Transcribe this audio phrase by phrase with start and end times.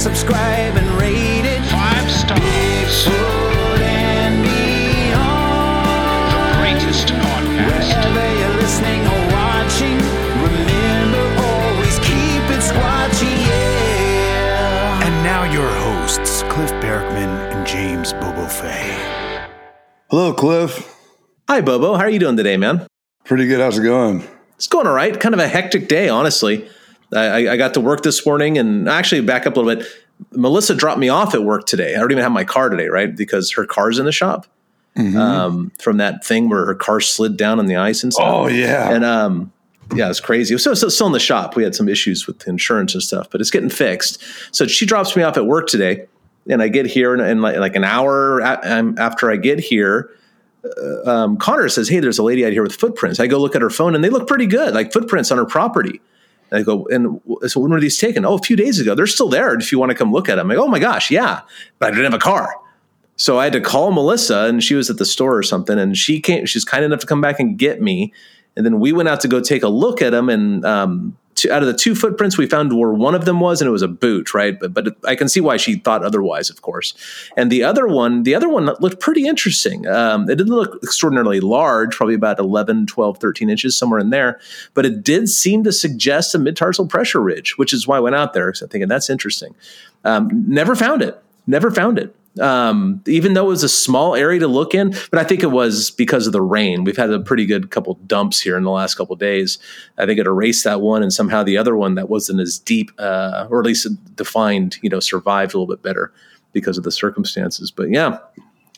[0.00, 1.60] subscribe and rate it.
[1.68, 2.40] Five stars.
[2.40, 6.32] Bigfoot and beyond.
[6.32, 7.84] The greatest podcast.
[7.84, 9.98] Wherever you're listening or watching,
[10.40, 15.04] remember always keep it squatchy, yeah.
[15.06, 18.96] And now your hosts, Cliff Barackman and James Bobo Fay.
[20.08, 20.96] Hello, Cliff.
[21.46, 21.94] Hi, Bobo.
[21.96, 22.86] How are you doing today, man?
[23.24, 23.60] Pretty good.
[23.60, 24.26] How's it going?
[24.56, 25.20] It's going all right.
[25.20, 26.66] Kind of a hectic day, honestly.
[27.14, 29.90] I, I got to work this morning and actually back up a little bit.
[30.32, 31.94] Melissa dropped me off at work today.
[31.94, 33.14] I don't even have my car today, right?
[33.14, 34.46] Because her car's in the shop
[35.16, 38.26] um, from that thing where her car slid down on the ice and stuff.
[38.26, 38.90] Oh, yeah.
[38.90, 39.52] And um,
[39.94, 40.56] yeah, it's crazy.
[40.58, 41.56] So, so still in the shop.
[41.56, 44.22] We had some issues with insurance and stuff, but it's getting fixed.
[44.52, 46.06] So she drops me off at work today,
[46.48, 50.10] and I get here, and, like, like an hour um, after I get here,
[50.64, 53.56] uh, um, Connor says, "Hey, there's a lady out here with footprints." I go look
[53.56, 56.00] at her phone, and they look pretty good, like footprints on her property.
[56.50, 58.24] And I go, and so when were these taken?
[58.24, 58.94] Oh, a few days ago.
[58.94, 60.50] They're still there if you want to come look at them.
[60.50, 61.42] I go, oh my gosh, yeah,
[61.78, 62.54] but I didn't have a car.
[63.16, 65.96] So I had to call Melissa, and she was at the store or something, and
[65.96, 66.46] she came.
[66.46, 68.14] She's kind enough to come back and get me,
[68.56, 70.30] and then we went out to go take a look at them.
[70.30, 73.60] And um, two, out of the two footprints, we found where one of them was,
[73.60, 74.58] and it was a boot, right?
[74.58, 76.94] But, but I can see why she thought otherwise, of course.
[77.36, 79.86] And the other one, the other one looked pretty interesting.
[79.86, 84.40] Um, it didn't look extraordinarily large, probably about 11, 12, 13 inches, somewhere in there,
[84.74, 88.16] but it did seem to suggest a mid-tarsal pressure ridge, which is why I went
[88.16, 88.48] out there.
[88.48, 89.54] I'm thinking that's interesting.
[90.04, 91.22] Um, never found it.
[91.46, 95.18] Never found it um, even though it was a small area to look in, but
[95.18, 96.84] I think it was because of the rain.
[96.84, 99.58] We've had a pretty good couple dumps here in the last couple days.
[99.98, 102.92] I think it erased that one, and somehow the other one that wasn't as deep,
[102.98, 106.12] uh, or at least defined, you know, survived a little bit better
[106.52, 107.70] because of the circumstances.
[107.70, 108.18] But yeah,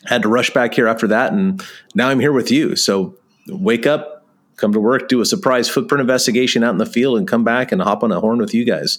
[0.05, 2.75] had to rush back here after that, and now I'm here with you.
[2.75, 3.15] So
[3.47, 4.25] wake up,
[4.57, 7.71] come to work, do a surprise footprint investigation out in the field, and come back
[7.71, 8.97] and hop on a horn with you guys.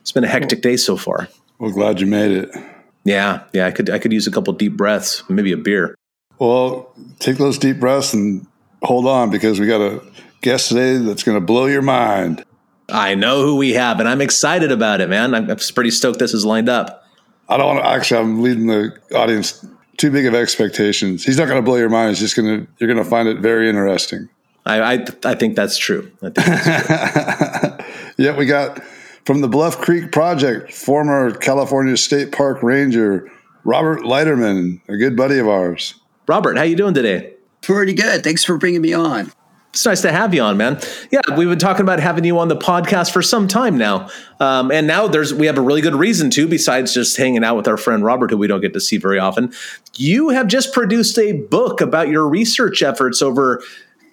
[0.00, 1.28] It's been a hectic day so far.
[1.58, 2.77] Well, glad you made it.
[3.08, 5.94] Yeah, yeah, I could I could use a couple deep breaths, maybe a beer.
[6.38, 8.46] Well, take those deep breaths and
[8.82, 10.02] hold on because we got a
[10.42, 12.44] guest today that's going to blow your mind.
[12.90, 15.34] I know who we have, and I'm excited about it, man.
[15.34, 17.02] I'm, I'm pretty stoked this is lined up.
[17.48, 18.20] I don't want to actually.
[18.20, 19.64] I'm leading the audience
[19.96, 21.24] too big of expectations.
[21.24, 22.10] He's not going to blow your mind.
[22.10, 22.72] He's just going to.
[22.76, 24.28] You're going to find it very interesting.
[24.66, 26.12] I I, I think that's true.
[26.22, 27.84] I think that's true.
[28.18, 28.82] Yeah, we got
[29.28, 33.30] from the Bluff Creek Project, former California State Park Ranger
[33.62, 35.96] Robert Leiterman, a good buddy of ours.
[36.26, 37.34] Robert, how you doing today?
[37.60, 38.24] Pretty good.
[38.24, 39.30] Thanks for bringing me on.
[39.74, 40.80] It's nice to have you on, man.
[41.10, 44.08] Yeah, we've been talking about having you on the podcast for some time now,
[44.40, 46.48] um, and now there's we have a really good reason to.
[46.48, 49.18] Besides just hanging out with our friend Robert, who we don't get to see very
[49.18, 49.52] often,
[49.96, 53.62] you have just produced a book about your research efforts over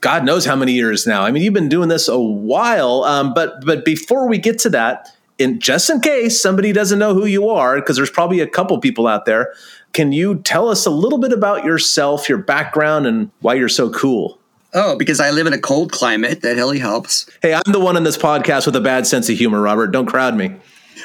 [0.06, 1.24] God knows how many years now.
[1.24, 3.04] I mean, you've been doing this a while.
[3.06, 7.16] Um, but but before we get to that, in just in case somebody doesn't know
[7.16, 9.56] who you are, because there's probably a couple people out there,
[9.94, 13.90] can you tell us a little bit about yourself, your background, and why you're so
[13.90, 14.38] cool?
[14.76, 16.44] Oh, because I live in a cold climate.
[16.44, 17.28] That really helps.
[17.42, 19.88] Hey, I'm the one on this podcast with a bad sense of humor, Robert.
[19.88, 20.56] Don't crowd me.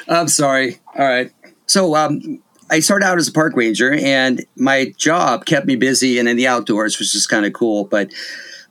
[0.09, 0.77] I'm sorry.
[0.95, 1.31] All right.
[1.65, 6.19] So um, I started out as a park ranger, and my job kept me busy
[6.19, 7.85] and in the outdoors, which is kind of cool.
[7.85, 8.13] But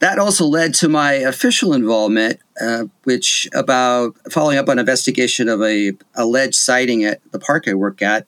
[0.00, 5.62] that also led to my official involvement, uh, which about following up on investigation of
[5.62, 8.26] a alleged sighting at the park I work at.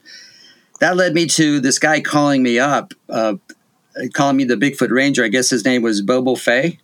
[0.81, 3.34] That led me to this guy calling me up, uh,
[4.12, 5.25] calling me the Bigfoot Ranger.
[5.25, 6.78] I guess his name was Bobo Fay.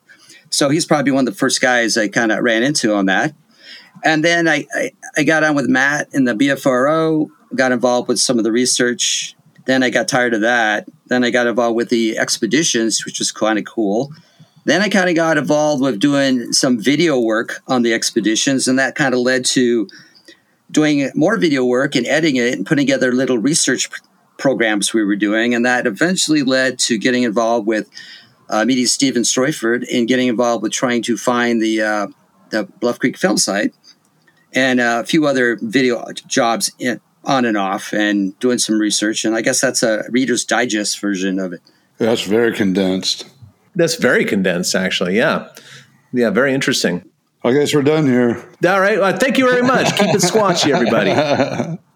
[0.51, 3.35] So he's probably one of the first guys I kind of ran into on that.
[4.05, 8.19] And then I, I, I got on with Matt in the BFRO, got involved with
[8.19, 9.35] some of the research.
[9.67, 10.89] Then I got tired of that.
[11.09, 14.13] Then I got involved with the expeditions, which was kind of cool.
[14.69, 18.79] Then I kind of got involved with doing some video work on the expeditions, and
[18.79, 19.89] that kind of led to
[20.71, 23.89] doing more video work and editing it and putting together little research
[24.37, 25.55] programs we were doing.
[25.55, 27.89] And that eventually led to getting involved with
[28.51, 32.07] uh, meeting Steven Streufert and getting involved with trying to find the, uh,
[32.51, 33.75] the Bluff Creek film site
[34.53, 39.25] and uh, a few other video jobs in, on and off and doing some research.
[39.25, 41.63] And I guess that's a Reader's Digest version of it.
[41.97, 43.31] That's very condensed.
[43.75, 45.17] That's very condensed, actually.
[45.17, 45.49] Yeah,
[46.13, 47.09] yeah, very interesting.
[47.45, 48.37] I guess we're done here.
[48.67, 48.99] All right.
[48.99, 49.97] Well, thank you very much.
[49.97, 51.13] Keep it squatchy, everybody.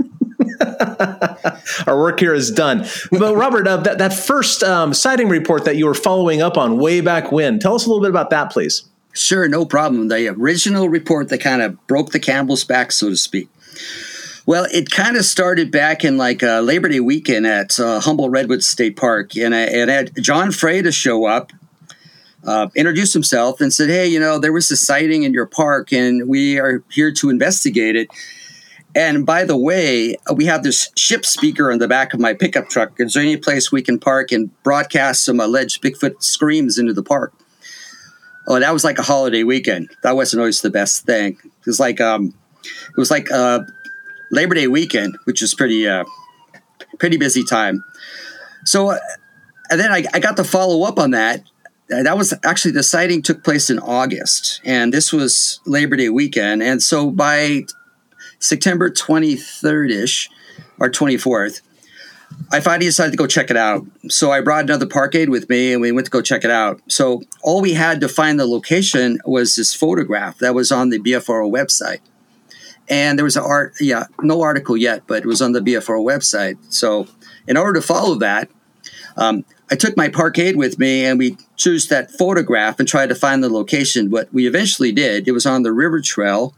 [1.86, 2.86] Our work here is done.
[3.10, 6.78] But Robert, uh, that, that first um, sighting report that you were following up on
[6.78, 8.84] way back when, tell us a little bit about that, please.
[9.12, 10.08] Sure, no problem.
[10.08, 13.48] The original report that kind of broke the camel's back, so to speak.
[14.46, 18.32] Well, it kind of started back in like uh, Labor Day weekend at uh, Humboldt
[18.32, 21.52] Redwood State Park, and I, and I had John Frey to show up,
[22.44, 25.92] uh, introduce himself, and said, "Hey, you know, there was a sighting in your park,
[25.92, 28.08] and we are here to investigate it."
[28.94, 32.68] And by the way, we have this ship speaker in the back of my pickup
[32.68, 32.92] truck.
[32.98, 37.02] Is there any place we can park and broadcast some alleged Bigfoot screams into the
[37.02, 37.32] park?
[38.46, 39.90] Oh, that was like a holiday weekend.
[40.02, 41.38] That wasn't always the best thing.
[41.44, 42.34] It was like um,
[42.64, 43.60] it was like uh,
[44.30, 46.04] Labor Day weekend, which was pretty uh,
[46.98, 47.82] pretty busy time.
[48.64, 48.98] So, uh,
[49.70, 51.42] and then I, I got to follow up on that.
[51.92, 56.08] Uh, That was actually the sighting took place in August, and this was Labor Day
[56.08, 56.62] weekend.
[56.62, 57.66] And so by
[58.38, 60.30] September 23rd ish
[60.78, 61.60] or 24th,
[62.50, 63.86] I finally decided to go check it out.
[64.08, 66.50] So I brought another park aide with me and we went to go check it
[66.50, 66.80] out.
[66.88, 70.98] So all we had to find the location was this photograph that was on the
[70.98, 72.00] BFRO website.
[72.88, 76.02] And there was an art, yeah, no article yet, but it was on the BFRO
[76.04, 76.56] website.
[76.68, 77.06] So
[77.46, 78.50] in order to follow that,
[79.16, 83.08] um, I took my park aide with me and we chose that photograph and tried
[83.08, 84.10] to find the location.
[84.10, 86.54] What we eventually did, it was on the river trail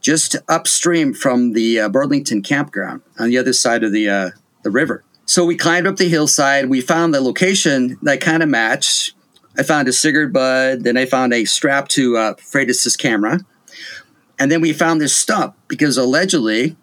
[0.00, 4.30] just upstream from the uh, Burlington campground on the other side of the uh,
[4.62, 5.04] the river.
[5.24, 6.68] So we climbed up the hillside.
[6.68, 9.14] We found the location that kind of matched.
[9.56, 10.82] I found a cigarette bud.
[10.82, 13.40] Then I found a strap to uh, Freitas's camera,
[14.38, 16.76] and then we found this stump because allegedly,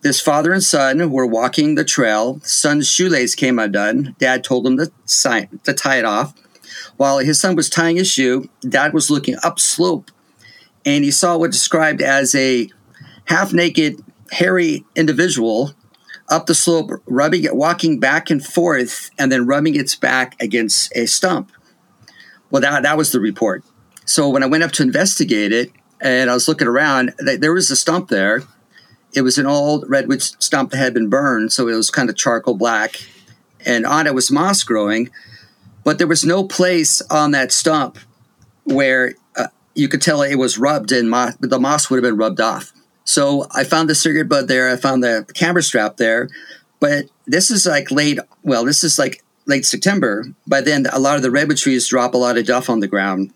[0.00, 2.40] this father and son were walking the trail.
[2.42, 4.16] Son's shoelace came undone.
[4.18, 6.34] Dad told him to, sign, to tie it off.
[6.96, 10.10] While his son was tying his shoe, Dad was looking upslope
[10.84, 12.68] and he saw what described as a
[13.26, 15.74] half naked, hairy individual
[16.28, 20.94] up the slope, rubbing it, walking back and forth, and then rubbing its back against
[20.96, 21.52] a stump.
[22.50, 23.62] Well, that, that was the report.
[24.06, 25.70] So when I went up to investigate it,
[26.00, 28.42] and I was looking around, there was a stump there.
[29.14, 32.16] It was an old redwood stump that had been burned, so it was kind of
[32.16, 32.96] charcoal black,
[33.64, 35.10] and on it was moss growing,
[35.84, 37.98] but there was no place on that stump
[38.64, 42.18] where uh, you could tell it was rubbed and mo- the moss would have been
[42.18, 42.72] rubbed off.
[43.04, 44.70] So I found the cigarette bud there.
[44.70, 46.28] I found the camera strap there,
[46.80, 48.18] but this is like late.
[48.42, 50.24] Well, this is like late September.
[50.46, 52.88] By then, a lot of the redwood trees drop a lot of duff on the
[52.88, 53.32] ground,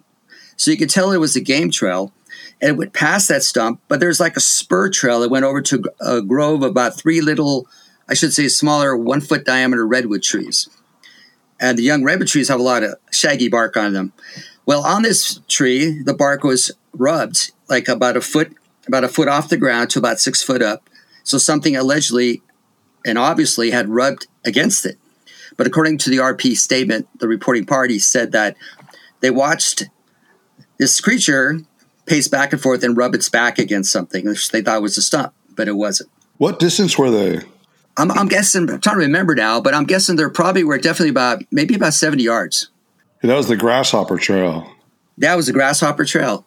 [0.56, 2.12] so you could tell it was a game trail.
[2.61, 5.62] And it went past that stump, but there's like a spur trail that went over
[5.62, 7.69] to a grove of about three little,
[8.09, 10.69] I should say, smaller one foot diameter redwood trees.
[11.60, 14.12] And the young redwood trees have a lot of shaggy bark on them.
[14.66, 18.52] Well, on this tree, the bark was rubbed like about a foot,
[18.87, 20.88] about a foot off the ground to about six foot up.
[21.25, 22.43] So something allegedly
[23.05, 24.99] and obviously had rubbed against it.
[25.56, 28.56] But according to the RP statement, the reporting party said that
[29.20, 29.84] they watched
[30.78, 31.60] this creature
[32.06, 35.02] pace back and forth and rub its back against something, which they thought was a
[35.02, 36.10] stump, but it wasn't.
[36.38, 37.40] What distance were they?
[37.99, 41.11] I'm, I'm guessing, I'm trying to remember now, but I'm guessing they're probably were definitely
[41.11, 42.71] about maybe about 70 yards.
[43.23, 44.73] That was the grasshopper trail.
[45.19, 46.45] That was the grasshopper trail.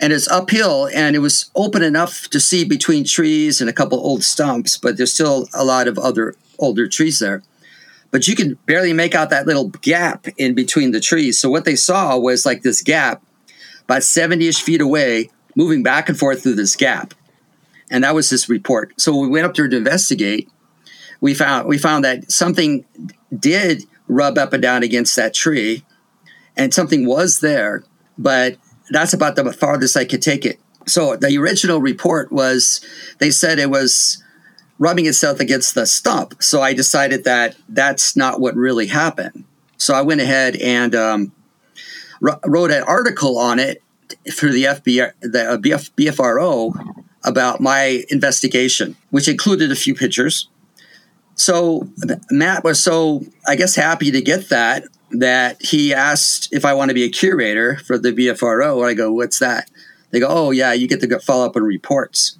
[0.00, 3.98] And it's uphill and it was open enough to see between trees and a couple
[3.98, 7.42] old stumps, but there's still a lot of other older trees there.
[8.10, 11.38] But you can barely make out that little gap in between the trees.
[11.38, 13.22] So what they saw was like this gap
[13.84, 17.12] about 70 ish feet away, moving back and forth through this gap.
[17.90, 18.92] And that was this report.
[19.00, 20.48] So we went up there to investigate.
[21.20, 22.84] We found we found that something
[23.36, 25.84] did rub up and down against that tree,
[26.56, 27.84] and something was there,
[28.18, 28.56] but
[28.90, 30.58] that's about the farthest I could take it.
[30.86, 32.80] So the original report was
[33.18, 34.22] they said it was
[34.78, 36.42] rubbing itself against the stump.
[36.42, 39.44] So I decided that that's not what really happened.
[39.76, 41.32] So I went ahead and um,
[42.20, 43.82] wrote an article on it
[44.32, 50.48] for the FBI, the BF, BFRO about my investigation, which included a few pictures.
[51.34, 51.88] So
[52.30, 56.90] Matt was so, I guess, happy to get that that he asked if I want
[56.90, 58.86] to be a curator for the BFRO.
[58.86, 59.70] I go, "What's that?"
[60.10, 62.38] They go, "Oh yeah, you get to follow up on reports."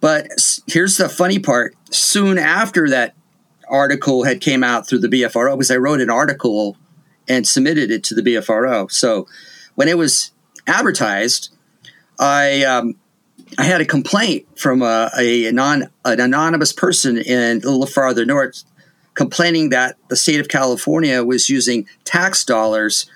[0.00, 0.28] But
[0.66, 3.14] here's the funny part: soon after that
[3.68, 6.76] article had came out through the BFRO, because I wrote an article
[7.28, 8.90] and submitted it to the BFRO.
[8.90, 9.26] So
[9.74, 10.32] when it was
[10.66, 11.54] advertised,
[12.18, 12.96] I um,
[13.58, 18.24] I had a complaint from a, a non an anonymous person in a little farther
[18.24, 18.64] north,
[19.14, 23.06] complaining that the state of California was using tax dollars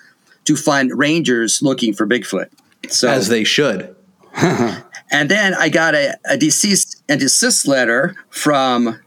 [0.44, 2.50] to fund rangers looking for Bigfoot.
[2.88, 3.94] So As they should.
[4.34, 9.00] and then I got a, a deceased and desist letter from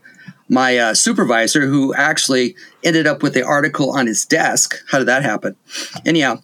[0.50, 4.82] my uh, supervisor, who actually ended up with the article on his desk.
[4.90, 5.58] How did that happen?
[6.06, 6.42] Anyhow,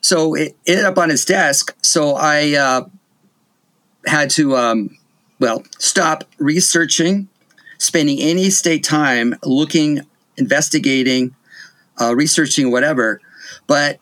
[0.00, 1.76] so it ended up on his desk.
[1.82, 2.84] So I uh,
[4.06, 4.96] had to, um,
[5.38, 7.28] well, stop researching,
[7.78, 10.00] spending any state time looking,
[10.36, 11.34] investigating,
[12.00, 13.20] uh, researching, whatever.
[13.66, 13.98] But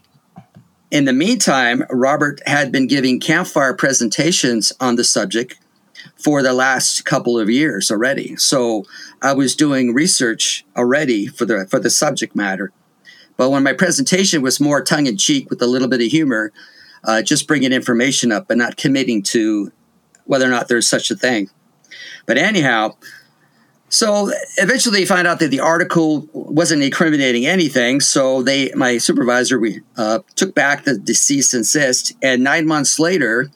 [0.90, 5.58] in the meantime, Robert had been giving campfire presentations on the subject.
[6.16, 8.36] for the last couple of years already.
[8.36, 8.84] So
[9.20, 12.72] I was doing research already for the for the subject matter.
[13.36, 16.52] But when my presentation was more tongue in cheek with a little bit of humor,
[17.04, 19.72] uh, just bringing information up but not committing to
[20.24, 21.50] whether or not there's such a thing.
[22.26, 22.96] But anyhow,
[23.88, 28.00] so eventually they find out that the article wasn't incriminating anything.
[28.00, 33.50] So they, my supervisor, we uh, took back the deceased insist, and nine months later,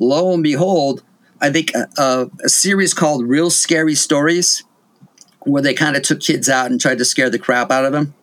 [0.00, 1.04] lo and behold,
[1.40, 4.64] I think a, a, a series called "Real Scary Stories,"
[5.40, 7.92] where they kind of took kids out and tried to scare the crap out of
[7.92, 8.14] them.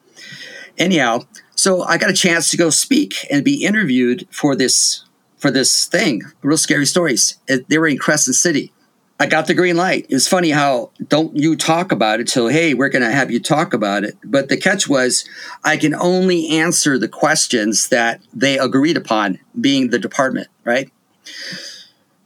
[0.78, 1.22] Anyhow,
[1.56, 5.06] so I got a chance to go speak and be interviewed for this
[5.38, 7.38] for this thing, Real Scary Stories.
[7.48, 8.72] It, they were in Crescent City.
[9.20, 10.06] I got the green light.
[10.10, 13.40] It's funny how don't you talk about it till hey, we're going to have you
[13.40, 14.16] talk about it.
[14.24, 15.28] But the catch was
[15.64, 20.92] I can only answer the questions that they agreed upon, being the department, right?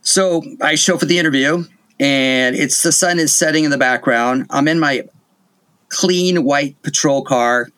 [0.01, 1.63] So I show for the interview,
[1.99, 4.47] and it's the sun is setting in the background.
[4.49, 5.07] I'm in my
[5.87, 7.69] clean white patrol car.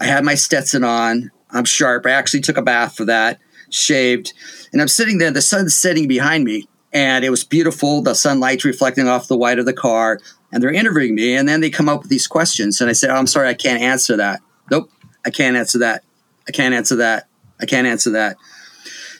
[0.00, 1.30] I had my Stetson on.
[1.50, 2.04] I'm sharp.
[2.06, 3.38] I actually took a bath for that,
[3.70, 4.32] shaved,
[4.72, 5.30] and I'm sitting there.
[5.30, 8.02] The sun's setting behind me, and it was beautiful.
[8.02, 10.20] The sunlight's reflecting off the white of the car,
[10.52, 11.34] and they're interviewing me.
[11.34, 13.54] And then they come up with these questions, and I said, oh, "I'm sorry, I
[13.54, 14.40] can't answer that.
[14.70, 14.90] Nope,
[15.24, 16.04] I can't answer that.
[16.48, 17.28] I can't answer that.
[17.60, 18.36] I can't answer that."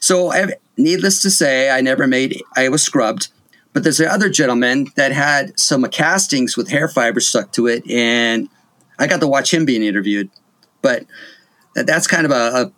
[0.01, 0.33] So,
[0.77, 2.43] needless to say, I never made.
[2.57, 3.29] I was scrubbed.
[3.73, 8.49] But there's another gentleman that had some castings with hair fiber stuck to it, and
[8.99, 10.31] I got to watch him being interviewed.
[10.81, 11.05] But
[11.75, 12.73] that's kind of a, a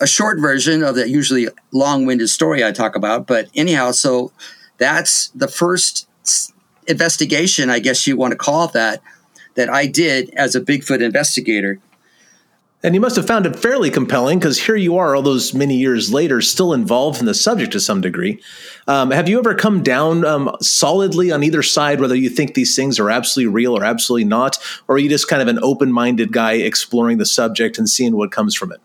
[0.00, 3.26] a short version of that usually long-winded story I talk about.
[3.26, 4.32] But anyhow, so
[4.78, 6.08] that's the first
[6.86, 9.02] investigation, I guess you want to call that,
[9.54, 11.78] that I did as a Bigfoot investigator.
[12.82, 15.76] And you must have found it fairly compelling because here you are, all those many
[15.76, 18.42] years later, still involved in the subject to some degree.
[18.86, 22.76] Um, have you ever come down um, solidly on either side, whether you think these
[22.76, 24.58] things are absolutely real or absolutely not?
[24.86, 28.16] Or are you just kind of an open minded guy exploring the subject and seeing
[28.16, 28.82] what comes from it?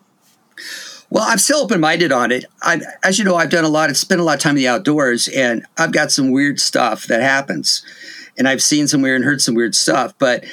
[1.12, 2.46] Well, I'm still open minded on it.
[2.62, 4.58] I, as you know, I've done a lot, I've spent a lot of time in
[4.58, 7.84] the outdoors, and I've got some weird stuff that happens.
[8.38, 10.14] And I've seen some weird and heard some weird stuff.
[10.20, 10.46] But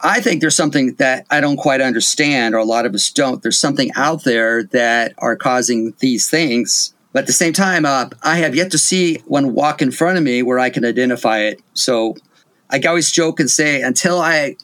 [0.00, 3.42] I think there's something that I don't quite understand, or a lot of us don't.
[3.42, 6.92] There's something out there that are causing these things.
[7.12, 10.18] But at the same time, uh, I have yet to see one walk in front
[10.18, 11.60] of me where I can identify it.
[11.72, 12.16] So
[12.68, 14.56] I always joke and say, until I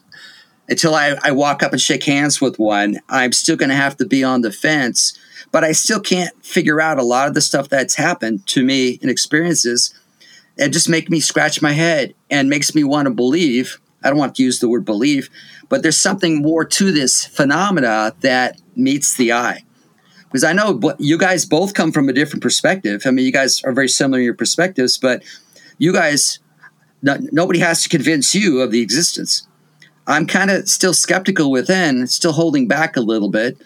[0.71, 3.97] until I, I walk up and shake hands with one, I'm still going to have
[3.97, 5.19] to be on the fence.
[5.51, 8.97] But I still can't figure out a lot of the stuff that's happened to me
[9.01, 9.93] and experiences.
[10.55, 13.81] It just make me scratch my head and makes me want to believe.
[14.01, 15.29] I don't want to use the word believe,
[15.67, 19.65] but there's something more to this phenomena that meets the eye.
[20.23, 23.01] Because I know you guys both come from a different perspective.
[23.05, 25.21] I mean, you guys are very similar in your perspectives, but
[25.77, 26.39] you guys,
[27.01, 29.45] nobody has to convince you of the existence.
[30.07, 33.57] I'm kind of still skeptical within, still holding back a little bit,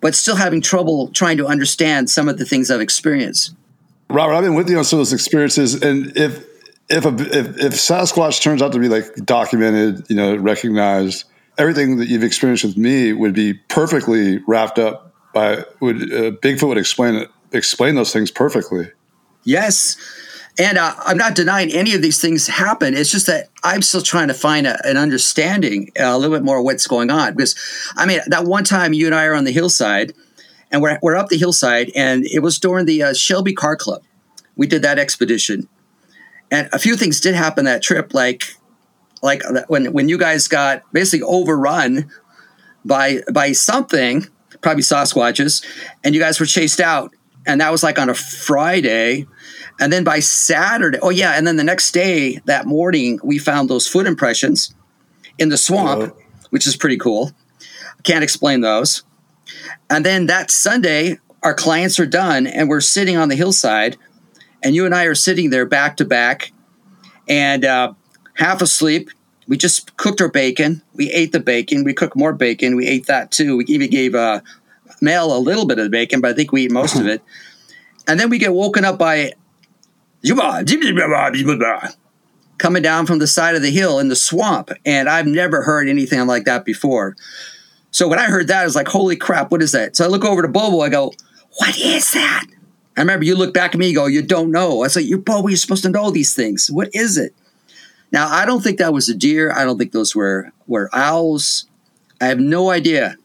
[0.00, 3.54] but still having trouble trying to understand some of the things I've experienced.
[4.10, 6.44] Robert, I've been with you on some of those experiences, and if
[6.88, 11.24] if a, if, if Sasquatch turns out to be like documented, you know, recognized,
[11.56, 16.68] everything that you've experienced with me would be perfectly wrapped up by would uh, Bigfoot
[16.68, 18.90] would explain it explain those things perfectly.
[19.44, 19.96] Yes,
[20.58, 22.94] and uh, I'm not denying any of these things happen.
[22.94, 26.44] It's just that I'm still trying to find a, an understanding, uh, a little bit
[26.44, 27.34] more of what's going on.
[27.34, 27.56] Because,
[27.96, 30.14] I mean, that one time you and I are on the hillside,
[30.70, 34.02] and we're, we're up the hillside, and it was during the uh, Shelby Car Club.
[34.56, 35.68] We did that expedition.
[36.50, 38.44] And a few things did happen that trip, like
[39.22, 42.10] like when when you guys got basically overrun
[42.84, 44.26] by by something,
[44.60, 45.64] probably Sasquatches,
[46.04, 47.12] and you guys were chased out.
[47.46, 49.26] And that was like on a Friday
[49.80, 53.68] and then by Saturday, oh yeah, and then the next day, that morning, we found
[53.68, 54.74] those foot impressions
[55.38, 56.14] in the swamp,
[56.50, 57.32] which is pretty cool.
[58.04, 59.02] Can't explain those.
[59.90, 63.96] And then that Sunday, our clients are done, and we're sitting on the hillside,
[64.62, 66.52] and you and I are sitting there back to back,
[67.28, 67.94] and uh,
[68.34, 69.10] half asleep.
[69.46, 70.82] We just cooked our bacon.
[70.94, 71.84] We ate the bacon.
[71.84, 72.76] We cooked more bacon.
[72.76, 73.58] We ate that too.
[73.58, 74.40] We even gave uh,
[75.02, 77.20] Mel a little bit of the bacon, but I think we ate most of it.
[78.06, 79.32] And then we get woken up by
[82.58, 84.70] coming down from the side of the hill in the swamp.
[84.84, 87.16] And I've never heard anything like that before.
[87.90, 89.96] So when I heard that, I was like, holy crap, what is that?
[89.96, 91.12] So I look over to Bobo, I go,
[91.58, 92.46] what is that?
[92.96, 94.82] I remember you look back at me, you go, you don't know.
[94.82, 96.70] I said, you're Bobo, you're supposed to know these things.
[96.70, 97.34] What is it?
[98.10, 99.52] Now, I don't think that was a deer.
[99.52, 101.66] I don't think those were, were owls.
[102.20, 103.16] I have no idea.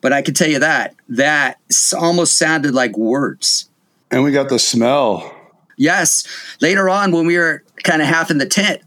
[0.00, 1.58] But I can tell you that, that
[1.98, 3.68] almost sounded like words.
[4.10, 5.37] And we got the smell
[5.78, 6.26] Yes.
[6.60, 8.82] Later on, when we were kind of half in the tent,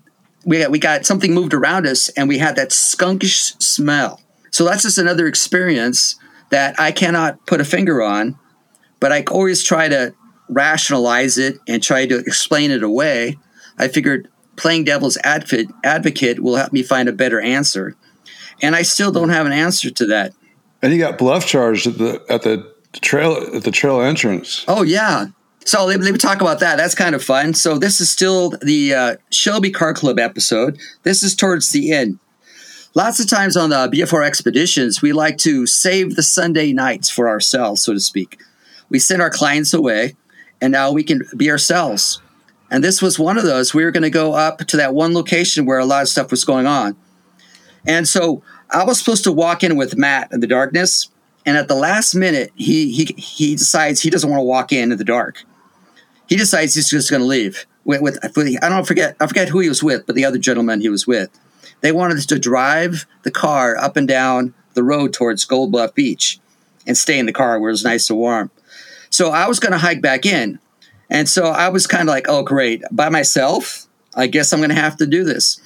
[0.46, 4.22] we got, we got something moved around us and we had that skunkish smell.
[4.52, 6.16] So that's just another experience
[6.50, 8.38] that I cannot put a finger on,
[9.00, 10.14] but I always try to
[10.50, 13.38] rationalize it and try to explain it away.
[13.78, 17.96] I figured playing devil's advocate, will help me find a better answer.
[18.62, 20.34] And I still don't have an answer to that.
[20.82, 24.66] And you got bluff charged at the at the trail at the trail entrance.
[24.68, 25.28] Oh yeah.
[25.66, 26.78] So let, me talk about that.
[26.78, 27.54] That's kind of fun.
[27.54, 30.80] So this is still the uh, Shelby Car Club episode.
[31.04, 32.20] This is towards the end.
[32.94, 37.30] Lots of times on the BFR expeditions, we like to save the Sunday nights for
[37.30, 38.42] ourselves, so to speak.
[38.90, 40.18] We send our clients away,
[40.60, 42.22] and now we can be ourselves.
[42.70, 43.74] And this was one of those.
[43.74, 46.32] We were going to go up to that one location where a lot of stuff
[46.32, 46.98] was going on.
[47.86, 51.08] And so I was supposed to walk in with Matt in the darkness,
[51.46, 54.92] and at the last minute, he he he decides he doesn't want to walk in
[54.92, 55.44] in the dark.
[56.32, 57.66] He decides he's just going to leave.
[57.84, 60.80] With, with I don't forget I forget who he was with, but the other gentleman
[60.80, 61.30] he was with,
[61.82, 65.94] they wanted us to drive the car up and down the road towards Gold Bluff
[65.94, 66.40] Beach,
[66.88, 68.50] and stay in the car where it was nice and warm.
[69.10, 70.60] So I was going to hike back in,
[71.10, 73.88] and so I was kind of like, oh great, by myself.
[74.16, 75.60] I guess I'm going to have to do this.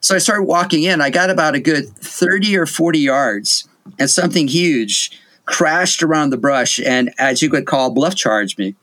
[0.00, 1.00] So I started walking in.
[1.00, 3.68] I got about a good 30 or 40 yards,
[4.00, 5.12] and something huge
[5.44, 8.74] crashed around the brush and, as you could call, bluff charged me.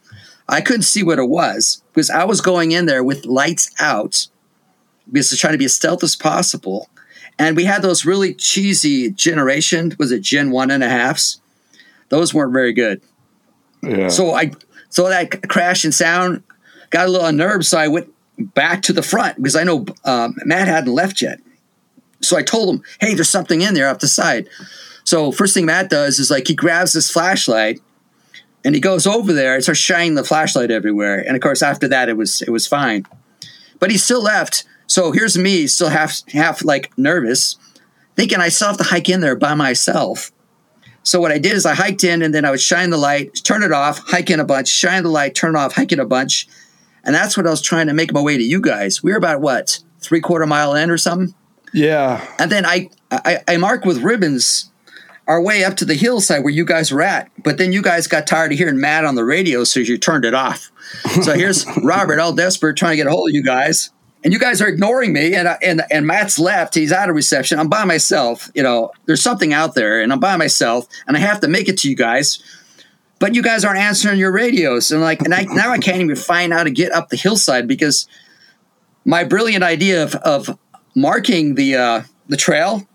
[0.49, 4.27] I couldn't see what it was because I was going in there with lights out
[5.11, 6.89] because I was trying to be as stealth as possible.
[7.37, 11.39] And we had those really cheesy generation, was it Gen one and a halfs?
[12.09, 13.01] Those weren't very good.
[13.81, 14.09] Yeah.
[14.09, 14.51] So I
[14.89, 16.43] so that crash and sound
[16.89, 17.65] got a little unnerved.
[17.65, 21.39] So I went back to the front because I know um, Matt hadn't left yet.
[22.21, 24.49] So I told him, "Hey, there's something in there up the side."
[25.03, 27.79] So first thing Matt does is like he grabs this flashlight
[28.63, 31.19] and he goes over there and starts shining the flashlight everywhere.
[31.25, 33.05] And of course, after that, it was it was fine.
[33.79, 34.65] But he still left.
[34.88, 37.57] So here's me, still half half like nervous,
[38.15, 40.31] thinking I still have to hike in there by myself.
[41.03, 43.39] So what I did is I hiked in and then I would shine the light,
[43.43, 45.99] turn it off, hike in a bunch, shine the light, turn it off, hike in
[45.99, 46.47] a bunch.
[47.03, 49.01] And that's what I was trying to make my way to you guys.
[49.01, 51.34] We were about what, three quarter mile in or something?
[51.73, 52.25] yeah.
[52.38, 54.68] And then I, I, I marked with ribbons
[55.29, 57.31] our way up to the hillside where you guys were at.
[57.43, 60.25] But then you guys got tired of hearing Matt on the radio, so you turned
[60.25, 60.71] it off.
[61.21, 63.91] So here's Robert, all desperate, trying to get a hold of you guys.
[64.23, 66.75] And you guys are ignoring me, and, I, and and Matt's left.
[66.75, 67.57] He's out of reception.
[67.57, 68.51] I'm by myself.
[68.53, 71.69] You know, there's something out there, and I'm by myself, and I have to make
[71.69, 72.43] it to you guys.
[73.19, 76.17] But you guys aren't answering your radios, and like, and I, now I can't even
[76.17, 78.07] find how to get up the hillside because
[79.05, 80.59] my brilliant idea of, of
[80.95, 82.85] marking the uh, the trail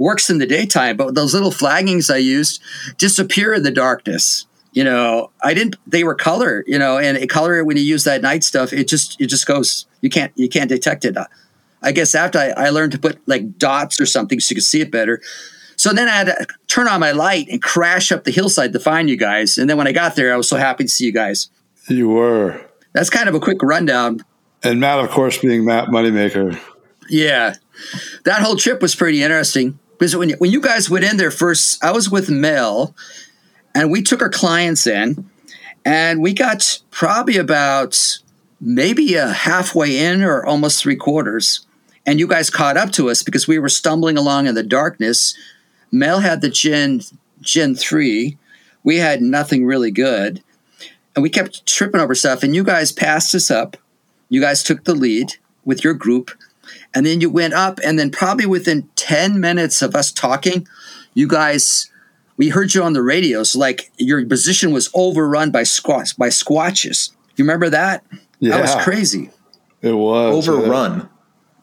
[0.00, 2.60] works in the daytime, but those little flaggings I used
[2.96, 4.46] disappear in the darkness.
[4.72, 5.76] You know, I didn't.
[5.86, 6.64] They were color.
[6.66, 9.86] You know, and color when you use that night stuff, it just it just goes.
[10.00, 11.16] You can't you can't detect it.
[11.82, 14.64] I guess after I, I learned to put like dots or something so you could
[14.64, 15.20] see it better.
[15.76, 18.80] So then I had to turn on my light and crash up the hillside to
[18.80, 19.56] find you guys.
[19.56, 21.48] And then when I got there, I was so happy to see you guys.
[21.88, 22.60] You were.
[22.92, 24.22] That's kind of a quick rundown.
[24.62, 26.60] And Matt, of course, being Matt Moneymaker.
[27.08, 27.54] Yeah,
[28.24, 31.84] that whole trip was pretty interesting because when when you guys went in there first,
[31.84, 32.94] I was with Mel,
[33.74, 35.28] and we took our clients in,
[35.84, 38.18] and we got probably about
[38.62, 41.66] maybe a halfway in or almost three quarters,
[42.06, 45.36] and you guys caught up to us because we were stumbling along in the darkness.
[45.92, 47.02] Mel had the Gen
[47.42, 48.38] Gen three,
[48.82, 50.42] we had nothing really good,
[51.14, 53.76] and we kept tripping over stuff, and you guys passed us up.
[54.30, 55.34] You guys took the lead
[55.66, 56.30] with your group
[56.94, 60.66] and then you went up and then probably within 10 minutes of us talking
[61.14, 61.90] you guys
[62.36, 66.28] we heard you on the radio so like your position was overrun by squats by
[66.28, 68.04] squatches you remember that
[68.40, 68.56] Yeah.
[68.56, 69.30] that was crazy
[69.82, 71.08] It was Overrun.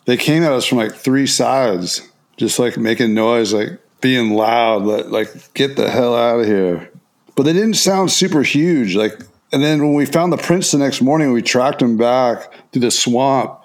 [0.06, 2.02] They came at us from like three sides,
[2.38, 6.90] just like making noise, like being loud, like, like get the hell out of here.
[7.36, 8.96] But they didn't sound super huge.
[8.96, 9.20] Like,
[9.52, 12.82] and then when we found the prints the next morning, we tracked them back through
[12.84, 13.57] the swamp.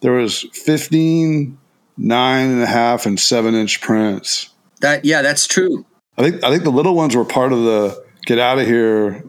[0.00, 1.58] There was 15,
[1.96, 4.50] nine and a half, and seven inch prints.
[4.80, 5.84] that yeah that's true
[6.18, 9.24] I think I think the little ones were part of the get out of here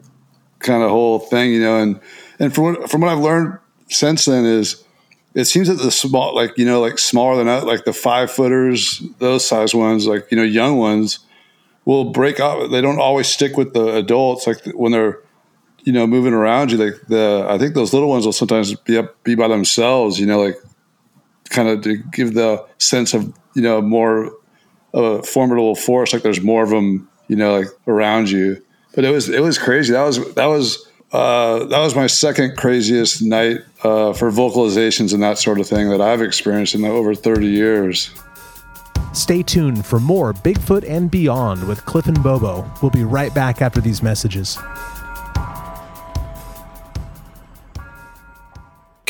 [0.58, 1.80] kind of whole thing, you know.
[1.80, 2.00] And
[2.40, 4.84] and from what, from what I've learned since then is
[5.34, 8.30] it seems that the small, like you know, like smaller than that, like the five
[8.30, 11.20] footers, those size ones, like you know, young ones
[11.84, 12.70] will break up.
[12.70, 15.20] They don't always stick with the adults, like when they're
[15.84, 16.78] you know moving around you.
[16.78, 20.26] Like the I think those little ones will sometimes be up be by themselves, you
[20.26, 20.56] know, like
[21.50, 24.32] kind of to give the sense of you know more
[24.94, 26.12] a formidable force.
[26.12, 28.62] Like there's more of them, you know, like around you.
[28.94, 29.92] But it was it was crazy.
[29.92, 35.20] That was that was Uh, that was my second craziest night uh, for vocalizations and
[35.20, 38.10] that sort of thing that I've experienced in over 30 years.
[39.12, 42.70] Stay tuned for more Bigfoot and Beyond with Cliff and Bobo.
[42.80, 44.56] We'll be right back after these messages.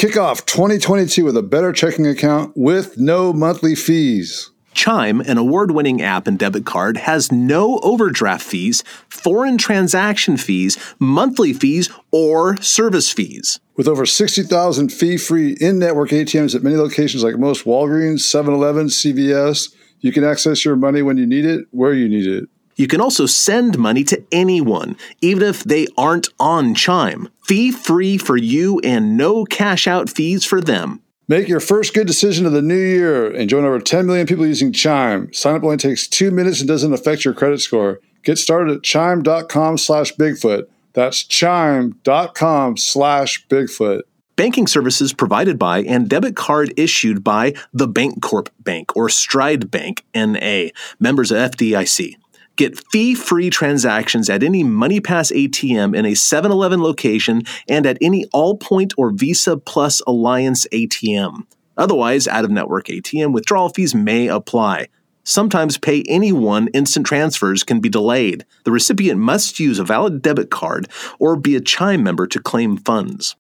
[0.01, 4.51] Kick off 2022 with a better checking account with no monthly fees.
[4.73, 10.79] Chime, an award winning app and debit card, has no overdraft fees, foreign transaction fees,
[10.99, 13.61] monthly fees, or service fees.
[13.77, 18.55] With over 60,000 fee free in network ATMs at many locations like most Walgreens, 7
[18.55, 22.49] Eleven, CVS, you can access your money when you need it, where you need it.
[22.81, 27.29] You can also send money to anyone, even if they aren't on Chime.
[27.43, 31.03] Fee free for you and no cash out fees for them.
[31.29, 34.47] Make your first good decision of the new year and join over 10 million people
[34.47, 35.31] using Chime.
[35.35, 38.01] Sign up only takes two minutes and doesn't affect your credit score.
[38.23, 40.65] Get started at chime.com slash Bigfoot.
[40.95, 44.05] That's chime.com slash Bigfoot.
[44.37, 50.03] Banking services provided by and debit card issued by the Bancorp Bank or Stride Bank
[50.15, 52.15] NA, members of FDIC.
[52.57, 57.99] Get fee free transactions at any MoneyPass ATM in a 7 Eleven location and at
[58.01, 61.47] any Allpoint or Visa Plus Alliance ATM.
[61.77, 64.89] Otherwise, out of network ATM withdrawal fees may apply.
[65.25, 68.45] Sometimes pay anyone instant transfers can be delayed.
[68.65, 72.77] The recipient must use a valid debit card or be a Chime member to claim
[72.77, 73.37] funds.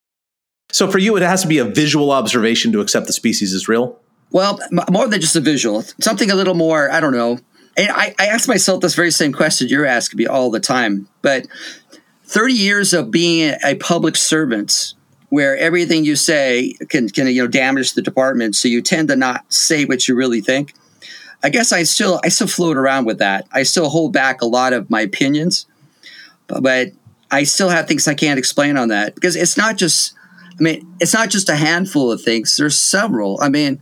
[0.72, 3.68] So for you, it has to be a visual observation to accept the species is
[3.68, 3.98] real?
[4.30, 7.40] Well, more than just a visual, something a little more, I don't know.
[7.80, 11.08] And I, I ask myself this very same question you're asking me all the time.
[11.22, 11.46] But
[12.24, 14.92] 30 years of being a public servant
[15.30, 19.16] where everything you say can, can you know damage the department so you tend to
[19.16, 20.74] not say what you really think
[21.42, 24.46] i guess i still i still float around with that i still hold back a
[24.46, 25.66] lot of my opinions
[26.48, 26.88] but, but
[27.30, 30.14] i still have things i can't explain on that because it's not just
[30.58, 33.80] i mean it's not just a handful of things there's several i mean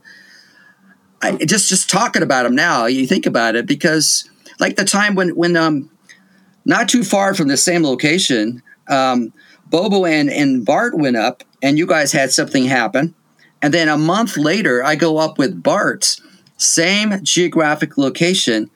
[1.21, 4.29] I, just just talking about them now you think about it because
[4.61, 5.91] like the time when when um
[6.65, 9.33] not too far from the same location um
[9.67, 13.15] bobo and and bart went up and you guys had something happen.
[13.61, 16.17] And then a month later i go up with bart
[16.59, 18.71] same geographic location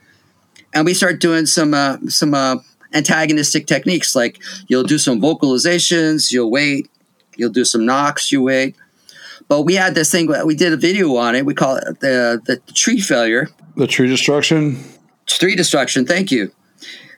[0.72, 2.56] and we start doing some uh, some uh,
[2.94, 6.90] antagonistic techniques like you'll do some vocalizations you'll wait
[7.36, 8.76] you'll do some knocks you wait
[9.52, 11.44] but we had this thing we did a video on it.
[11.44, 13.50] We call it the the tree failure.
[13.76, 14.82] The tree destruction.
[15.26, 16.52] tree destruction thank you.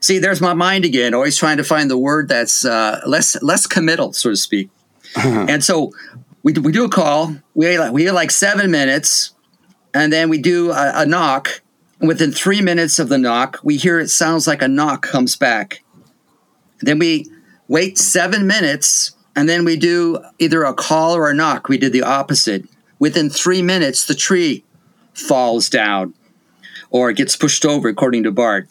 [0.01, 3.68] See there's my mind again always trying to find the word that's uh, less less
[3.68, 4.68] committal so to speak.
[5.14, 5.92] And so
[6.42, 9.33] we, do- we do a call we like we like seven minutes
[9.94, 11.62] and then we do a, a knock.
[12.01, 15.37] And within three minutes of the knock we hear it sounds like a knock comes
[15.37, 15.85] back.
[16.81, 17.31] Then we
[17.68, 21.92] wait seven minutes and then we do either a call or a knock we did
[21.92, 22.64] the opposite
[22.99, 24.64] within three minutes the tree
[25.12, 26.14] falls down
[26.90, 28.68] or gets pushed over according to bart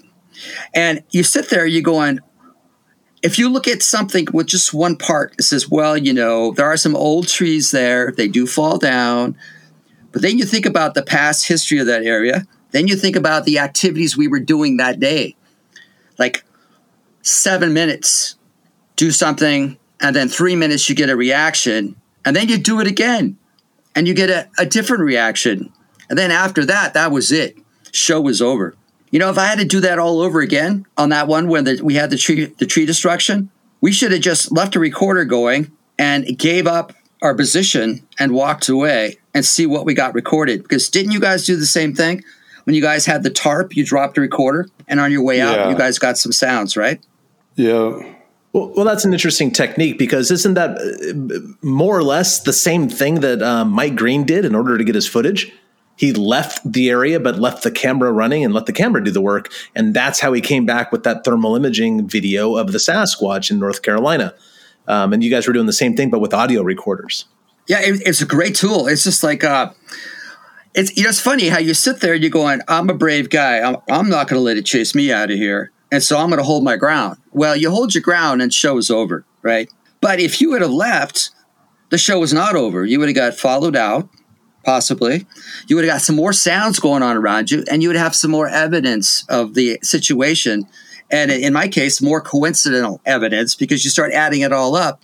[0.73, 2.19] and you sit there, you going,
[3.21, 6.65] if you look at something with just one part, it says, well, you know, there
[6.65, 9.38] are some old trees there, they do fall down.
[10.12, 12.45] But then you think about the past history of that area.
[12.71, 15.36] Then you think about the activities we were doing that day.
[16.19, 16.43] Like
[17.21, 18.36] seven minutes,
[18.95, 21.95] do something, and then three minutes, you get a reaction.
[22.25, 23.37] And then you do it again,
[23.95, 25.73] and you get a, a different reaction.
[26.09, 27.57] And then after that, that was it.
[27.91, 28.75] Show was over.
[29.11, 31.61] You know, if I had to do that all over again on that one where
[31.61, 33.49] the, we had the tree the tree destruction,
[33.81, 38.69] we should have just left a recorder going and gave up our position and walked
[38.69, 40.63] away and see what we got recorded.
[40.63, 42.23] Because didn't you guys do the same thing
[42.63, 43.75] when you guys had the tarp?
[43.75, 45.69] You dropped the recorder, and on your way out, Yeah.
[45.69, 46.99] you guys got some sounds, right?
[47.55, 47.99] Yeah.
[48.53, 52.87] Well, well, that's an interesting technique because isn't that uh, more or less the same
[52.87, 55.51] thing that um, Mike Green did in order to get his footage?
[55.95, 59.21] He left the area, but left the camera running and let the camera do the
[59.21, 59.51] work.
[59.75, 63.59] And that's how he came back with that thermal imaging video of the Sasquatch in
[63.59, 64.33] North Carolina.
[64.87, 67.25] Um, and you guys were doing the same thing, but with audio recorders.
[67.67, 68.87] Yeah, it, it's a great tool.
[68.87, 69.71] It's just like uh,
[70.73, 73.29] it's you know it's funny how you sit there and you're going, I'm a brave
[73.29, 73.59] guy.
[73.59, 76.29] I'm, I'm not going to let it chase me out of here, and so I'm
[76.29, 77.19] going to hold my ground.
[77.34, 79.69] Well, you hold your ground and show is over, right?
[80.01, 81.29] But if you would have left,
[81.91, 82.84] the show was not over.
[82.84, 84.10] You would have got followed out,
[84.65, 85.27] possibly.
[85.67, 88.15] You would have got some more sounds going on around you, and you would have
[88.15, 90.65] some more evidence of the situation.
[91.12, 94.99] And in my case, more coincidental evidence because you start adding it all up.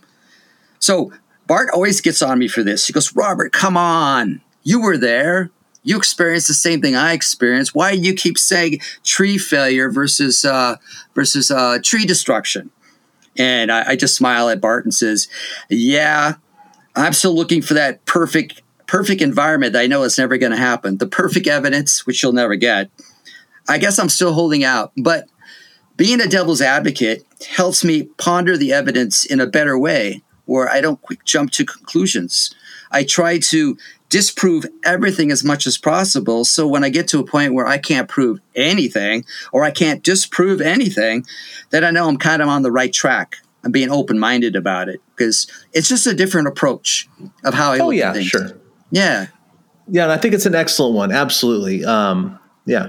[0.80, 1.14] So
[1.46, 2.88] Bart always gets on me for this.
[2.88, 4.42] He goes, Robert, come on.
[4.64, 5.52] You were there.
[5.84, 7.74] You experienced the same thing I experienced.
[7.74, 10.76] Why do you keep saying tree failure versus uh,
[11.16, 12.70] versus uh, tree destruction?
[13.38, 15.28] And I, I just smile at Bart and says,
[15.70, 16.36] "Yeah,
[16.96, 20.58] I'm still looking for that perfect perfect environment that I know is never going to
[20.58, 20.98] happen.
[20.98, 22.90] The perfect evidence, which you'll never get.
[23.68, 25.26] I guess I'm still holding out, but
[25.96, 30.82] being a devil's advocate helps me ponder the evidence in a better way where I
[30.82, 32.56] don't quick jump to conclusions.
[32.90, 33.78] I try to
[34.10, 36.44] disprove everything as much as possible.
[36.44, 40.04] So when I get to a point where I can't prove anything or I can't
[40.04, 41.26] disprove anything,
[41.70, 43.38] then I know I'm kind of on the right track.
[43.64, 47.08] I'm being open minded about it because it's just a different approach
[47.44, 48.28] of how I Oh look yeah, at things.
[48.28, 48.58] sure.
[48.92, 49.28] Yeah.
[49.88, 51.12] Yeah, and I think it's an excellent one.
[51.12, 51.84] Absolutely.
[51.84, 52.88] Um, yeah.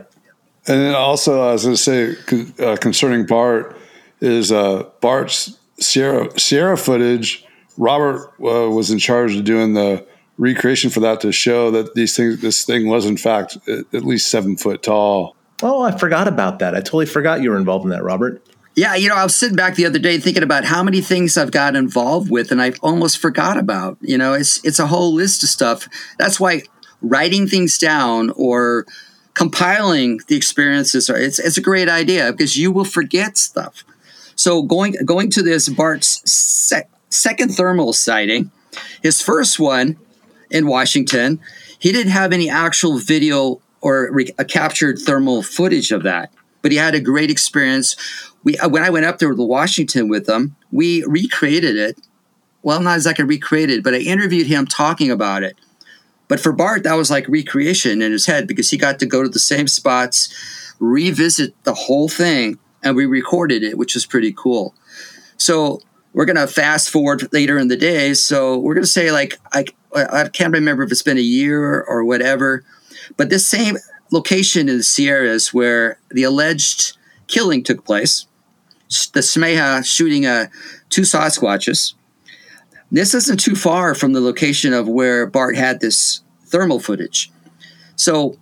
[0.67, 2.17] And then also, I was going to
[2.57, 3.77] say uh, concerning Bart
[4.21, 7.45] is uh, Bart's Sierra Sierra footage.
[7.79, 10.07] Robert uh, was in charge of doing the
[10.41, 14.05] recreation for that to show that these things, this thing was in fact at, at
[14.05, 15.37] least seven foot tall.
[15.63, 16.75] Oh, I forgot about that.
[16.75, 18.43] I totally forgot you were involved in that, Robert.
[18.75, 21.37] Yeah, you know, I was sitting back the other day thinking about how many things
[21.37, 23.99] I've got involved with and I've almost forgot about.
[24.01, 25.87] You know, it's it's a whole list of stuff.
[26.19, 26.63] That's why
[27.03, 28.87] writing things down or
[29.35, 33.85] compiling the experiences are it's it's a great idea because you will forget stuff.
[34.37, 38.51] So going going to this Bart's sec, second thermal sighting,
[39.03, 39.99] his first one
[40.51, 41.41] in Washington,
[41.79, 46.33] he didn't have any actual video or re- uh, captured thermal footage of that,
[46.63, 47.97] but he had a great experience.
[48.45, 51.99] We uh, when I went up there to Washington with him, we recreated it.
[52.63, 55.57] Well, not exactly recreated, but I interviewed him talking about it.
[56.29, 59.23] But for Bart, that was like recreation in his head because he got to go
[59.23, 64.33] to the same spots, revisit the whole thing, and we recorded it, which was pretty
[64.33, 64.75] cool.
[65.39, 65.81] So
[66.13, 68.15] we're gonna fast forward later in the day.
[68.15, 72.05] So we're gonna say like I I can't remember if it's been a year or
[72.05, 72.65] whatever,
[73.17, 73.77] but this same
[74.11, 78.27] location in the Sierras where the alleged killing took place,
[79.13, 80.47] the Smeja shooting uh,
[80.89, 81.95] two Sasquatches.
[82.93, 87.31] This isn't too far from the location of where Bart had this thermal footage.
[87.95, 88.37] So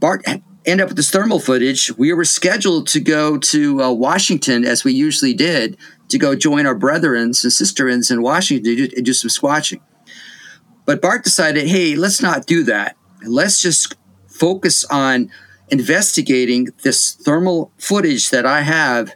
[0.00, 0.24] Bart
[0.66, 1.96] ended up with this thermal footage.
[1.96, 5.76] We were scheduled to go to uh, Washington, as we usually did,
[6.08, 9.80] to go join our brethrens and sisterins in Washington to do, to do some squatching.
[10.84, 12.96] But Bart decided, hey, let's not do that.
[13.24, 13.94] Let's just
[14.26, 15.30] focus on
[15.68, 19.14] investigating this thermal footage that I have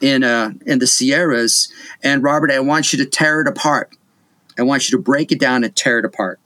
[0.00, 1.72] in uh, in the Sierras.
[2.02, 3.96] And Robert, I want you to tear it apart.
[4.58, 6.40] I want you to break it down and tear it apart.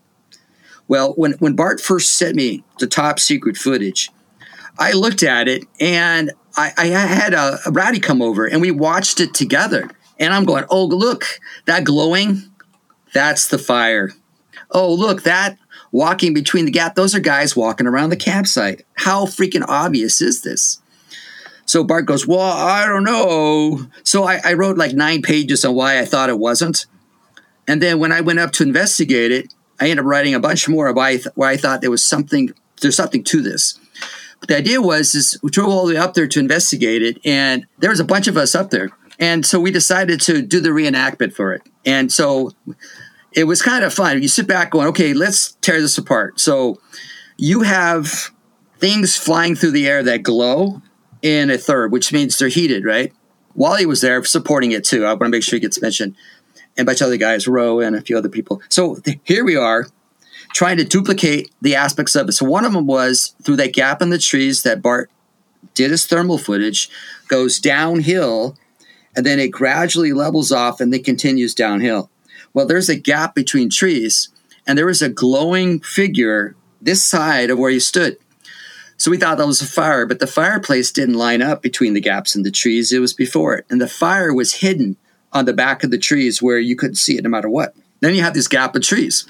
[0.87, 4.11] Well, when, when Bart first sent me the top secret footage,
[4.79, 8.71] I looked at it and I, I had a, a Rowdy come over and we
[8.71, 9.91] watched it together.
[10.19, 11.25] And I'm going, oh, look,
[11.67, 12.43] that glowing,
[13.13, 14.11] that's the fire.
[14.71, 15.59] Oh, look, that
[15.93, 18.85] walking between the gap, those are guys walking around the campsite.
[18.95, 20.81] How freaking obvious is this?
[21.65, 23.87] So Bart goes, well, I don't know.
[24.03, 26.87] So I, I wrote like nine pages on why I thought it wasn't.
[27.67, 30.69] And then when I went up to investigate it, I ended up writing a bunch
[30.69, 33.79] more of why I, th- why I thought there was something, there's something to this.
[34.41, 37.19] But the idea was, is we drove all the way up there to investigate it,
[37.25, 40.61] and there was a bunch of us up there, and so we decided to do
[40.61, 41.63] the reenactment for it.
[41.85, 42.53] And so
[43.33, 44.21] it was kind of fun.
[44.23, 46.41] You sit back going, okay, let's tear this apart.
[46.41, 46.81] So
[47.37, 48.31] you have
[48.79, 50.83] things flying through the air that glow
[51.23, 53.13] in a third, which means they're heated, right?
[53.55, 55.05] Wally was there supporting it too.
[55.05, 56.15] I want to make sure he gets mentioned.
[56.77, 58.63] And of other guys, Roe and a few other people.
[58.69, 59.89] So th- here we are
[60.55, 62.33] trying to duplicate the aspects of it.
[62.33, 65.11] So one of them was through that gap in the trees that Bart
[65.75, 66.89] did his thermal footage,
[67.27, 68.57] goes downhill,
[69.17, 72.11] and then it gradually levels off and then continues downhill.
[72.59, 74.31] Well, there's a gap between trees,
[74.67, 78.17] and there was a glowing figure this side of where you stood.
[78.97, 82.01] So we thought that was a fire, but the fireplace didn't line up between the
[82.01, 82.91] gaps in the trees.
[82.91, 83.65] It was before it.
[83.71, 84.97] And the fire was hidden
[85.33, 87.77] on the back of the trees where you couldn't see it no matter what.
[88.01, 89.25] Then you have this gap of trees.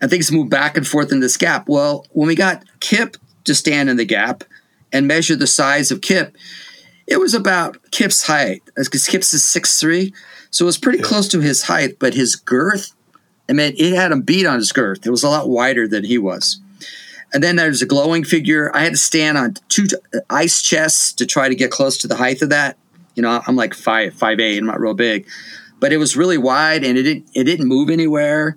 [0.00, 1.68] And things move back and forth in this gap.
[1.68, 4.44] Well, when we got Kip to stand in the gap
[4.94, 6.34] and measure the size of Kip,
[7.06, 8.62] it was about Kip's height.
[8.74, 10.14] Because Kip's is 6'3.
[10.56, 12.94] So it was pretty close to his height, but his girth,
[13.46, 15.06] I mean, it had him beat on his girth.
[15.06, 16.60] It was a lot wider than he was.
[17.34, 18.74] And then there's a glowing figure.
[18.74, 21.98] I had to stand on two t- uh, ice chests to try to get close
[21.98, 22.78] to the height of that.
[23.14, 24.56] You know, I'm like five five eight.
[24.56, 25.26] I'm not real big,
[25.78, 28.56] but it was really wide and it didn't it didn't move anywhere.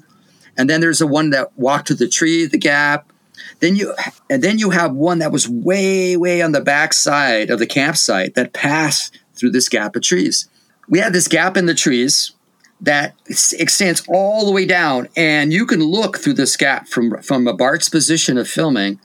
[0.56, 3.12] And then there's the one that walked to the tree, the gap.
[3.60, 3.94] Then you
[4.30, 7.68] and then you have one that was way way on the back side of the
[7.68, 10.48] campsite that passed through this gap of trees.
[10.90, 12.34] We had this gap in the trees
[12.82, 17.48] that extends all the way down, and you can look through this gap from from
[17.48, 19.00] a Bart's position of filming.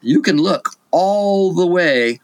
[0.00, 2.20] You can look all the way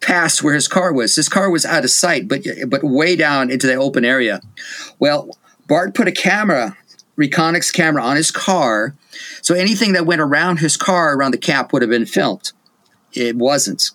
[0.00, 1.16] past where his car was.
[1.16, 4.40] His car was out of sight, but but way down into the open area.
[4.98, 6.76] Well, Bart put a camera,
[7.18, 8.94] Reconyx camera, on his car,
[9.42, 12.52] so anything that went around his car around the cap would have been filmed.
[13.12, 13.90] It wasn't.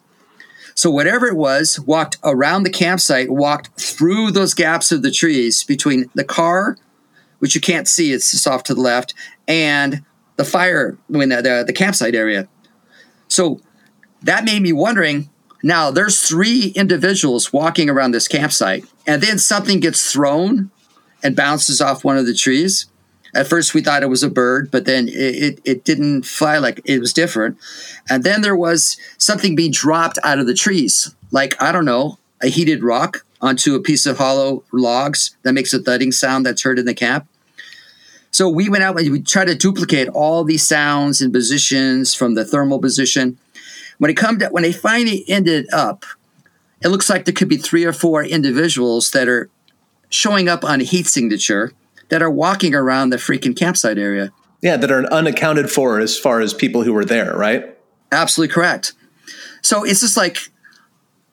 [0.76, 5.64] So whatever it was, walked around the campsite, walked through those gaps of the trees
[5.64, 6.78] between the car,
[7.40, 9.14] which you can't see, it's just off to the left,
[9.48, 10.04] and
[10.36, 12.48] the fire, when the, the, the campsite area.
[13.28, 13.60] So
[14.22, 15.30] that made me wondering.
[15.62, 20.72] Now there's three individuals walking around this campsite, and then something gets thrown
[21.22, 22.88] and bounces off one of the trees.
[23.36, 26.60] At first, we thought it was a bird, but then it, it, it, didn't fly
[26.60, 27.58] like it was different.
[28.10, 32.20] And then there was something being dropped out of the trees, like, I don't know,
[32.42, 36.62] a heated rock onto a piece of hollow logs that makes a thudding sound that's
[36.62, 37.28] heard in the camp.
[38.30, 42.36] So we went out and we tried to duplicate all these sounds and positions from
[42.36, 43.38] the thermal position.
[43.98, 46.06] When it come to, when they finally ended up,
[46.82, 49.50] it looks like there could be three or four individuals that are
[50.10, 51.72] showing up on a heat signature
[52.10, 54.32] that are walking around the freaking campsite area.
[54.62, 57.78] Yeah, that are unaccounted for as far as people who were there, right?
[58.12, 58.94] Absolutely correct.
[59.62, 60.38] So it's just like,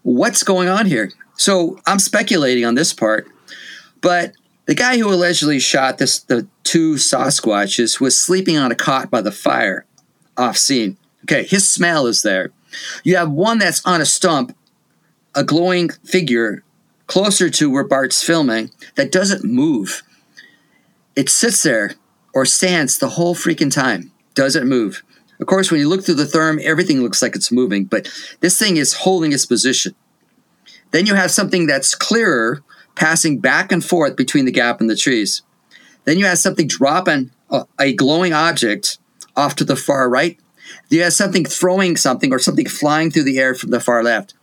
[0.02, 1.12] what's going on here?
[1.36, 3.28] So I'm speculating on this part,
[4.00, 4.32] but
[4.66, 9.20] the guy who allegedly shot this the two Sasquatches was sleeping on a cot by
[9.20, 9.86] the fire,
[10.36, 10.96] off scene.
[11.24, 12.52] Okay, his smell is there.
[13.02, 14.56] You have one that's on a stump,
[15.34, 16.62] a glowing figure
[17.06, 20.02] closer to where Bart's filming that doesn't move.
[21.16, 21.92] It sits there
[22.32, 25.02] or stands the whole freaking time, doesn't move.
[25.40, 28.58] Of course, when you look through the therm, everything looks like it's moving, but this
[28.58, 29.94] thing is holding its position.
[30.90, 32.62] Then you have something that's clearer
[32.94, 35.42] passing back and forth between the gap and the trees.
[36.04, 37.30] Then you have something dropping
[37.78, 38.98] a, glowing object
[39.36, 40.38] off to the far right.
[40.88, 44.34] You have something throwing something or something flying through the air from the far left.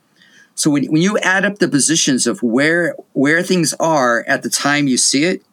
[0.56, 4.50] So when, when you add up the positions of where where things are at the
[4.50, 5.44] time you see it,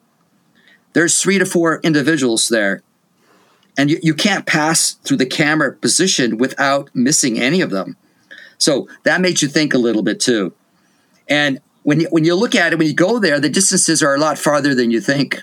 [0.94, 2.82] there's three to four individuals there.
[3.76, 7.96] And you, you can't pass through the camera position without missing any of them.
[8.56, 10.54] So that makes you think a little bit too.
[11.28, 14.14] And when you, when you look at it, when you go there, the distances are
[14.14, 15.42] a lot farther than you think.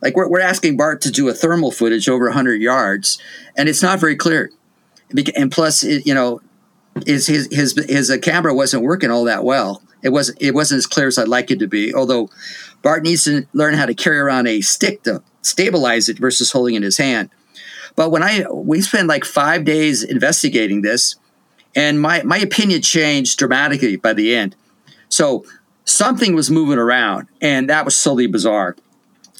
[0.00, 3.18] Like we're, we're asking Bart to do a thermal footage over 100 yards,
[3.56, 4.50] and it's not very clear.
[5.36, 6.40] And plus, it, you know,
[7.06, 9.82] his his his, his uh, camera wasn't working all that well.
[10.02, 11.94] It wasn't it wasn't as clear as I'd like it to be.
[11.94, 12.30] Although
[12.82, 16.74] Bart needs to learn how to carry around a stick to stabilize it versus holding
[16.74, 17.30] it in his hand.
[17.96, 21.16] But when I we spent like five days investigating this,
[21.74, 24.56] and my my opinion changed dramatically by the end.
[25.08, 25.44] So
[25.84, 28.76] something was moving around, and that was totally bizarre.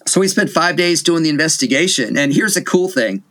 [0.07, 3.23] So we spent five days doing the investigation, and here's the cool thing: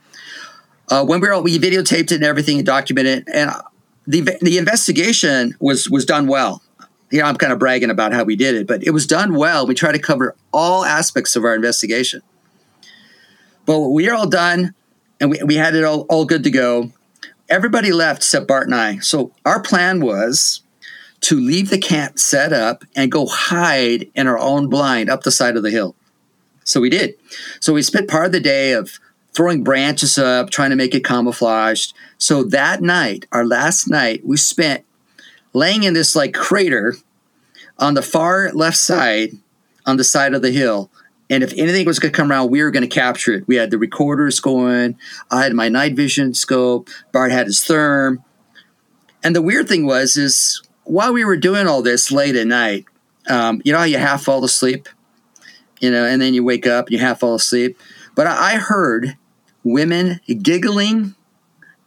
[0.90, 3.52] uh, when we were we videotaped it and everything and documented it, and
[4.08, 6.62] the the investigation was was done well.
[7.12, 9.36] You know, I'm kind of bragging about how we did it, but it was done
[9.36, 9.68] well.
[9.68, 12.22] We tried to cover all aspects of our investigation.
[13.66, 14.74] But we are all done,
[15.20, 16.92] and we, we had it all, all good to go.
[17.50, 19.00] Everybody left except Bart and I.
[19.00, 20.62] So our plan was
[21.22, 25.32] to leave the camp set up and go hide in our own blind up the
[25.32, 25.96] side of the hill.
[26.64, 27.16] So we did.
[27.60, 29.00] So we spent part of the day of
[29.34, 31.94] throwing branches up, trying to make it camouflaged.
[32.18, 34.84] So that night, our last night, we spent
[35.54, 36.96] laying in this like crater
[37.78, 39.32] on the far left side
[39.86, 40.90] on the side of the hill.
[41.30, 43.48] And if anything was going to come around, we were going to capture it.
[43.48, 44.98] We had the recorders going.
[45.32, 46.90] I had my night vision scope.
[47.12, 48.24] Bart had his therm.
[49.24, 52.86] And the weird thing was, is while we were doing all this late at night,
[53.30, 54.90] um, you know how you half fall asleep,
[55.80, 57.78] you know, and then you wake up and you half fall asleep.
[58.16, 59.16] But I heard
[59.64, 61.16] women giggling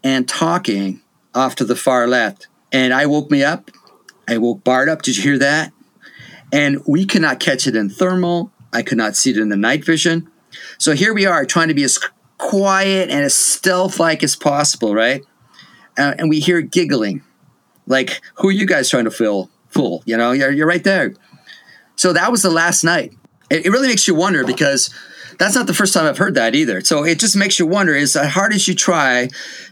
[0.03, 1.03] and talking
[1.35, 2.47] off to the far left.
[2.75, 3.71] And I woke me up.
[4.29, 5.03] I woke Bart up.
[5.03, 5.73] Did you hear that?
[6.53, 8.51] And we could not catch it in thermal.
[8.73, 10.29] I could not see it in the night vision.
[10.79, 11.99] So here we are trying to be as
[12.37, 15.23] quiet and as stealth like as possible, right?
[15.97, 17.23] Uh, and we hear giggling.
[17.87, 19.51] Like, who are you guys trying to fool?
[19.69, 21.15] Fool, you know, you're, you're right there.
[21.95, 23.15] So that was the last night.
[23.51, 24.93] It, it really makes you wonder because
[25.39, 26.81] that's not the first time I've heard that either.
[26.81, 29.29] So it just makes you wonder: is as hard as you try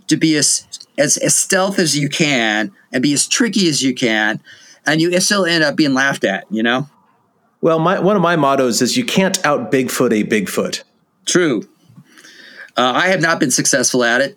[0.08, 0.66] to be as
[0.98, 4.40] as, as stealth as you can and be as tricky as you can,
[4.86, 6.44] and you still end up being laughed at.
[6.50, 6.88] You know.
[7.60, 10.82] Well, my, one of my mottos is you can't out Bigfoot a Bigfoot.
[11.26, 11.62] True.
[12.76, 14.36] Uh, I have not been successful at it.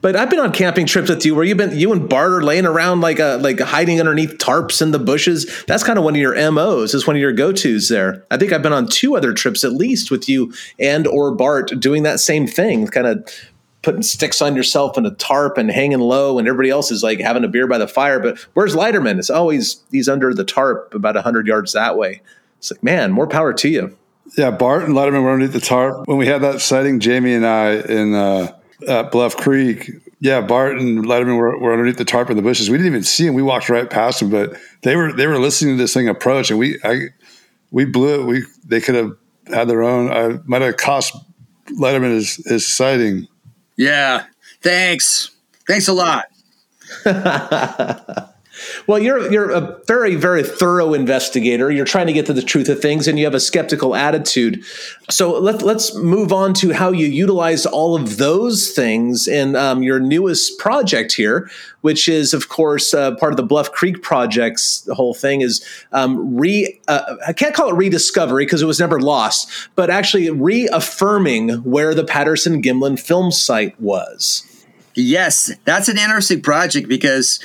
[0.00, 2.42] But I've been on camping trips with you where you've been you and Bart are
[2.42, 5.64] laying around like a like hiding underneath tarps in the bushes.
[5.66, 6.94] That's kind of one of your MOs.
[6.94, 8.24] Is one of your go-tos there.
[8.30, 11.70] I think I've been on two other trips at least with you and or Bart
[11.78, 13.28] doing that same thing, kind of
[13.82, 17.20] putting sticks on yourself and a tarp and hanging low, and everybody else is like
[17.20, 18.20] having a beer by the fire.
[18.20, 19.18] But where's Leiterman?
[19.18, 22.20] It's always he's under the tarp about hundred yards that way.
[22.58, 23.96] It's like, man, more power to you.
[24.36, 27.00] Yeah, Bart and Leiterman were underneath the tarp when we had that sighting.
[27.00, 28.52] Jamie and I in uh,
[28.86, 29.90] at Bluff Creek.
[30.20, 32.68] Yeah, Bart and Leiterman were, were underneath the tarp in the bushes.
[32.68, 33.34] We didn't even see him.
[33.34, 36.50] We walked right past them, but they were they were listening to this thing approach,
[36.50, 37.08] and we I
[37.70, 38.26] we blew it.
[38.26, 39.12] We they could have
[39.46, 40.10] had their own.
[40.10, 41.16] I might have cost
[41.78, 43.28] Leiterman his, his sighting.
[43.78, 44.24] Yeah.
[44.60, 45.30] Thanks.
[45.66, 46.26] Thanks a lot.
[48.88, 51.70] Well, you're you're a very very thorough investigator.
[51.70, 54.64] You're trying to get to the truth of things, and you have a skeptical attitude.
[55.10, 59.82] So let, let's move on to how you utilize all of those things in um,
[59.82, 61.50] your newest project here,
[61.82, 64.80] which is, of course, uh, part of the Bluff Creek projects.
[64.80, 65.62] The whole thing is
[65.92, 66.80] um, re.
[66.88, 71.94] Uh, I can't call it rediscovery because it was never lost, but actually reaffirming where
[71.94, 74.44] the Patterson Gimlin film site was.
[74.94, 77.38] Yes, that's an interesting project because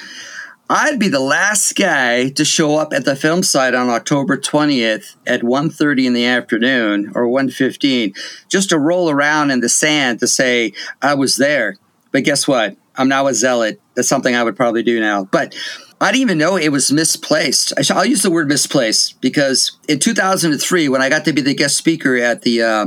[0.70, 5.16] I'd be the last guy to show up at the film site on October 20th
[5.28, 10.28] at 1.30 in the afternoon or 1.15 just to roll around in the sand to
[10.28, 11.78] say I was there.
[12.12, 12.78] But guess what?
[12.96, 13.82] I'm now a zealot.
[13.96, 15.26] That's something I would probably do now.
[15.26, 15.56] But
[16.00, 17.74] I didn't even know it was misplaced.
[17.92, 21.76] I'll use the word misplaced because in 2003, when I got to be the guest
[21.78, 22.86] speaker at the uh,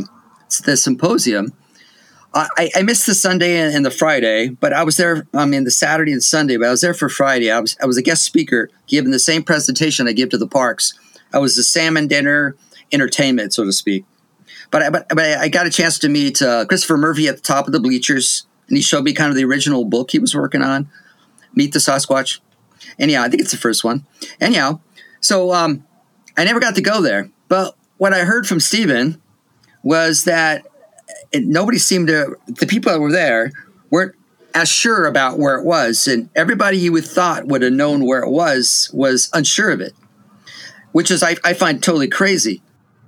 [0.65, 1.53] the symposium,
[2.37, 5.27] I, I, missed the Sunday and, the Friday, but I was there.
[5.33, 7.51] I mean, the Saturday and Sunday, but I was there for Friday.
[7.51, 10.47] I was I was a guest speaker, giving the same presentation I give to the
[10.47, 10.93] parks.
[11.33, 12.55] I was the salmon dinner
[12.93, 14.05] entertainment, so to speak.
[14.71, 17.43] But I, but, but I got a chance to meet uh, Christopher Murphy at the
[17.43, 20.35] top of the bleachers, and he showed me kind of the original book he was
[20.35, 20.91] working on,
[21.55, 22.41] Meet the Sasquatch.
[22.99, 24.07] Anyhow, I think it's the first one.
[24.41, 24.81] Anyhow,
[25.21, 25.85] so um,
[26.37, 27.31] I never got to go there.
[27.49, 29.21] But what I heard from Steven
[29.83, 30.67] was that
[31.33, 33.51] it, nobody seemed to the people that were there
[33.91, 34.15] weren't
[34.55, 38.23] as sure about where it was and everybody you would thought would have known where
[38.23, 39.93] it was was unsure of it
[40.93, 42.63] which is i, I find totally crazy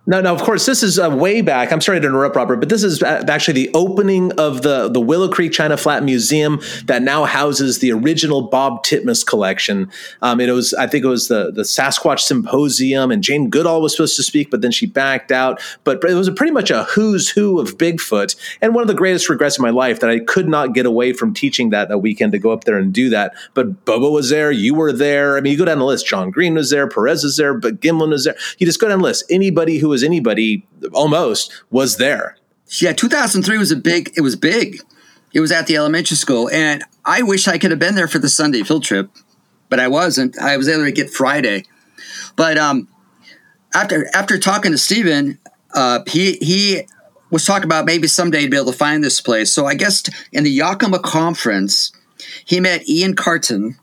[0.09, 0.35] no, no.
[0.35, 1.71] Of course, this is uh, way back.
[1.71, 5.29] I'm sorry to interrupt, Robert, but this is actually the opening of the the Willow
[5.29, 9.91] Creek China Flat Museum that now houses the original Bob Titmus collection.
[10.23, 13.93] Um, it was, I think, it was the the Sasquatch Symposium, and Jane Goodall was
[13.93, 15.61] supposed to speak, but then she backed out.
[15.85, 19.29] But it was pretty much a who's who of Bigfoot, and one of the greatest
[19.29, 22.33] regrets of my life that I could not get away from teaching that that weekend
[22.33, 23.35] to go up there and do that.
[23.53, 25.37] But Bobo was there, you were there.
[25.37, 26.07] I mean, you go down the list.
[26.07, 28.37] John Green was there, Perez was there, but Gimlin was there.
[28.57, 29.27] You just go down the list.
[29.29, 32.37] Anybody who anybody almost was there.
[32.81, 34.13] Yeah, 2003 was a big.
[34.17, 34.79] It was big.
[35.33, 38.19] It was at the elementary school, and I wish I could have been there for
[38.19, 39.11] the Sunday field trip,
[39.69, 40.39] but I wasn't.
[40.39, 41.65] I was able to get Friday.
[42.37, 42.89] But um,
[43.75, 45.39] after after talking to Steven,
[45.75, 46.83] uh, he he
[47.31, 49.53] was talking about maybe someday he'd be able to find this place.
[49.53, 51.93] So I guess in the Yakima conference,
[52.45, 53.77] he met Ian Kirton,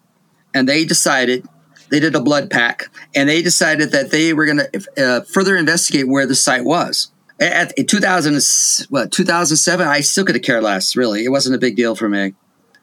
[0.54, 1.48] and they decided
[1.90, 5.56] they did a blood pack, and they decided that they were going to uh, further
[5.56, 7.12] investigate where the site was.
[7.40, 8.42] At, in 2000,
[8.90, 11.26] what, 2007, I still could have cared less, really.
[11.26, 12.34] It wasn't a big deal for me.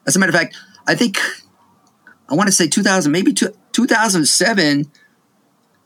[0.05, 0.55] As a matter of fact,
[0.87, 1.17] I think,
[2.29, 4.91] I want to say 2000, maybe 2007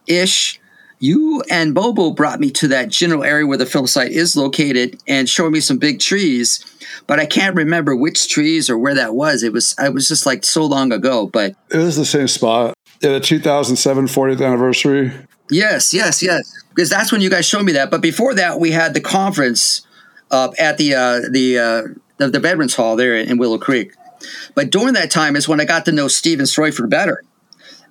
[0.07, 0.59] ish,
[0.99, 4.99] you and Bobo brought me to that general area where the film site is located
[5.07, 6.65] and showed me some big trees,
[7.05, 9.43] but I can't remember which trees or where that was.
[9.43, 12.73] It was I was just like so long ago, but it was the same spot
[13.01, 15.11] the 2007 40th anniversary.
[15.49, 16.51] Yes, yes, yes.
[16.69, 17.89] Because that's when you guys showed me that.
[17.89, 19.85] But before that, we had the conference
[20.31, 23.93] uh, at the uh, the, uh, the Veterans Hall there in Willow Creek.
[24.55, 27.23] But during that time is when I got to know Steven Streufert better,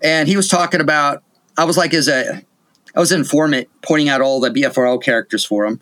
[0.02, 1.22] and he was talking about.
[1.58, 2.42] I was like as a
[2.94, 5.80] I was an informant pointing out all the BFRO characters for him,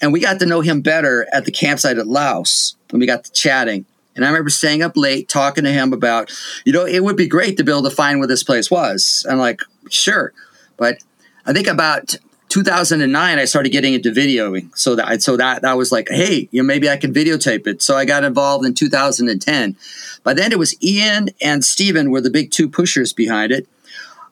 [0.00, 3.24] and we got to know him better at the campsite at Laos when we got
[3.24, 3.84] to chatting.
[4.14, 6.32] And I remember staying up late talking to him about,
[6.64, 9.26] you know, it would be great to be able to find where this place was.
[9.28, 10.32] I'm like, sure.
[10.76, 10.98] But
[11.46, 12.16] I think about
[12.48, 14.76] 2009, I started getting into videoing.
[14.76, 17.80] So that, so that, that was like, hey, you know, maybe I can videotape it.
[17.80, 19.76] So I got involved in 2010.
[20.22, 23.66] By then it was Ian and Steven were the big two pushers behind it.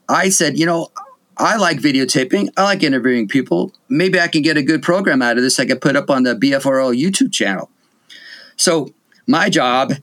[0.09, 0.91] I said, you know,
[1.39, 2.51] I like videotaping.
[2.59, 3.73] I like interviewing people.
[3.89, 6.25] Maybe I can get a good program out of this I could put up on
[6.25, 7.71] the BFRO YouTube channel.
[8.57, 8.93] So
[9.31, 9.95] my job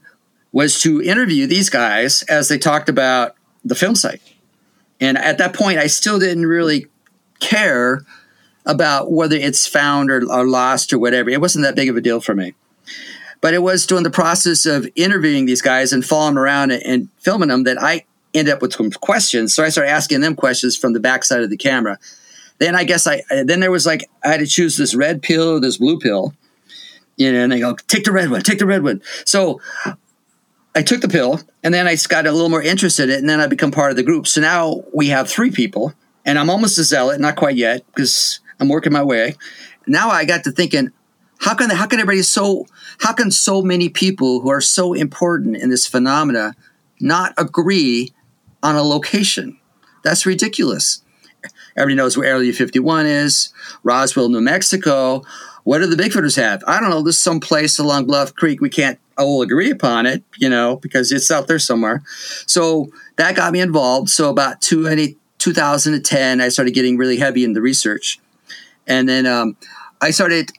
[0.51, 4.21] was to interview these guys as they talked about the film site.
[4.99, 6.87] And at that point, I still didn't really
[7.39, 8.01] care
[8.65, 11.29] about whether it's found or, or, lost or whatever.
[11.29, 12.53] It wasn't that big of a deal for me.
[13.39, 17.09] But it was during the process of interviewing these guys and following around and, and
[17.19, 19.53] filming them that I ended up with some questions.
[19.53, 21.99] So I started asking them questions from the backside of the camera.
[22.57, 25.57] Then I guess I then there was like I had to choose this red pill
[25.57, 26.33] or this blue pill
[27.17, 29.01] You know, and they go, take the red one, take the red one.
[29.25, 29.59] So
[30.75, 33.27] I took the pill and then I got a little more interested in it and
[33.27, 34.27] then I become part of the group.
[34.27, 35.93] So now we have three people
[36.23, 39.35] and I'm almost a zealot, not quite yet because I'm working my way.
[39.87, 40.91] Now I got to thinking,
[41.39, 42.67] how can how can everybody so
[42.99, 46.55] how can so many people who are so important in this phenomena
[46.99, 48.13] not agree
[48.61, 49.59] on a location?
[50.03, 51.03] That's ridiculous.
[51.75, 53.53] Everybody knows where Area 51 is,
[53.83, 55.23] Roswell, New Mexico.
[55.67, 56.63] What do the Bigfooters have?
[56.65, 57.01] I don't know.
[57.01, 58.61] There's some place along Bluff Creek.
[58.61, 62.03] We can't all agree upon it, you know, because it's out there somewhere.
[62.45, 62.87] So
[63.17, 64.09] that got me involved.
[64.09, 68.17] So about 20, 2010, I started getting really heavy in the research.
[68.87, 69.57] And then um,
[69.99, 70.51] I started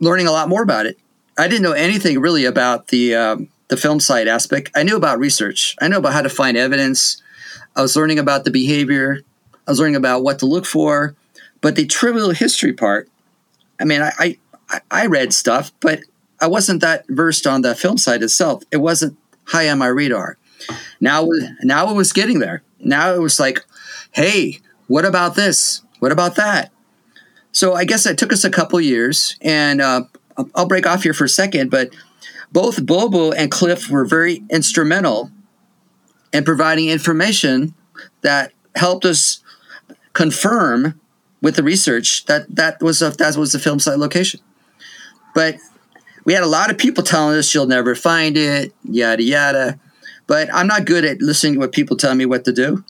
[0.00, 0.98] learning a lot more about it.
[1.36, 4.70] I didn't know anything really about the um, the film site aspect.
[4.74, 5.76] I knew about research.
[5.78, 7.22] I knew about how to find evidence.
[7.76, 9.20] I was learning about the behavior.
[9.68, 11.16] I was learning about what to look for.
[11.60, 13.10] But the trivial history part,
[13.78, 14.38] I mean, I I,
[14.90, 16.00] I read stuff, but
[16.40, 18.62] I wasn't that versed on the film site itself.
[18.70, 20.38] It wasn't high on my radar.
[21.00, 21.28] Now,
[21.62, 22.62] now it was getting there.
[22.80, 23.64] Now it was like,
[24.12, 25.82] hey, what about this?
[25.98, 26.70] What about that?
[27.52, 30.04] So I guess it took us a couple years, and uh,
[30.54, 31.94] I'll break off here for a second, but
[32.52, 35.30] both Bobo and Cliff were very instrumental
[36.32, 37.74] in providing information
[38.22, 39.42] that helped us
[40.14, 41.00] confirm
[41.40, 44.40] with the research that that was a, that was the film site location.
[45.34, 45.56] But
[46.24, 49.78] we had a lot of people telling us you'll never find it, yada yada.
[50.26, 52.84] But I'm not good at listening to what people tell me what to do.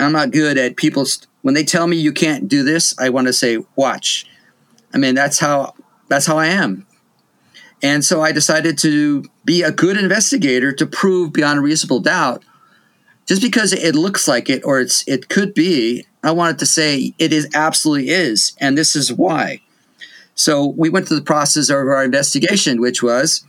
[0.00, 1.06] I'm not good at people
[1.42, 2.98] when they tell me you can't do this.
[2.98, 4.26] I want to say watch.
[4.92, 5.74] I mean that's how
[6.08, 6.86] that's how I am.
[7.82, 12.44] And so I decided to be a good investigator to prove beyond reasonable doubt.
[13.26, 17.14] Just because it looks like it or it's it could be, I wanted to say
[17.18, 19.60] it is absolutely is, and this is why.
[20.34, 23.44] So we went through the process of our investigation, which was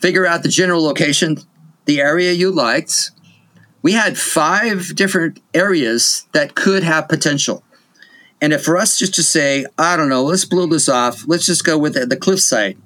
[0.00, 1.38] figure out the general location,
[1.84, 3.10] the area you liked.
[3.82, 7.64] We had five different areas that could have potential.
[8.40, 11.46] And if for us just to say, I don't know, let's blow this off, let's
[11.46, 12.76] just go with the, the cliff site.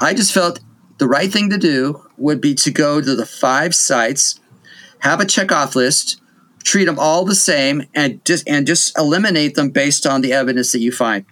[0.00, 0.60] I just felt
[0.98, 4.38] the right thing to do would be to go to the five sites,
[5.00, 6.20] have a checkoff list,
[6.62, 10.72] treat them all the same, and just and just eliminate them based on the evidence
[10.72, 11.24] that you find.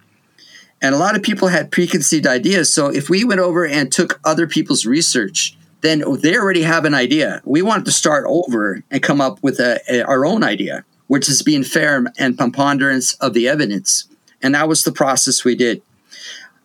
[0.84, 2.70] And a lot of people had preconceived ideas.
[2.70, 6.92] So if we went over and took other people's research, then they already have an
[6.92, 7.40] idea.
[7.46, 11.26] We wanted to start over and come up with a, a, our own idea, which
[11.26, 14.04] is being fair and preponderance of the evidence.
[14.42, 15.80] And that was the process we did.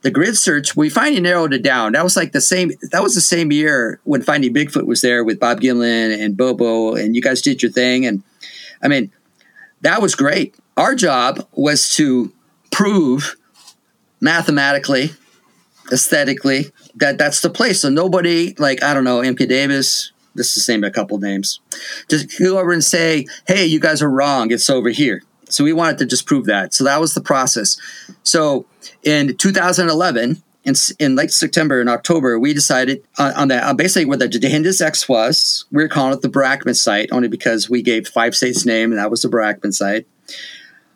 [0.01, 1.93] The grid search, we finally narrowed it down.
[1.93, 2.72] That was like the same.
[2.91, 6.95] That was the same year when Finding Bigfoot was there with Bob Gimlin and Bobo,
[6.95, 8.05] and you guys did your thing.
[8.05, 8.22] And
[8.82, 9.13] I mean,
[9.80, 10.55] that was great.
[10.76, 12.34] Our job was to
[12.70, 13.38] prove
[14.22, 15.11] mathematically,
[15.91, 17.82] aesthetically, that that's the place.
[17.82, 21.59] So nobody, like, I don't know, MK Davis, this is name a couple names,
[22.09, 24.51] just go over and say, hey, you guys are wrong.
[24.51, 25.22] It's over here.
[25.49, 26.74] So we wanted to just prove that.
[26.74, 27.78] So that was the process.
[28.24, 28.65] So
[29.03, 34.05] in 2011, in, in late September and October, we decided on, on that, uh, basically
[34.05, 37.82] where the Dahinden's X was, We are calling it the Barackman site only because we
[37.82, 40.07] gave five states name and that was the Barackman site.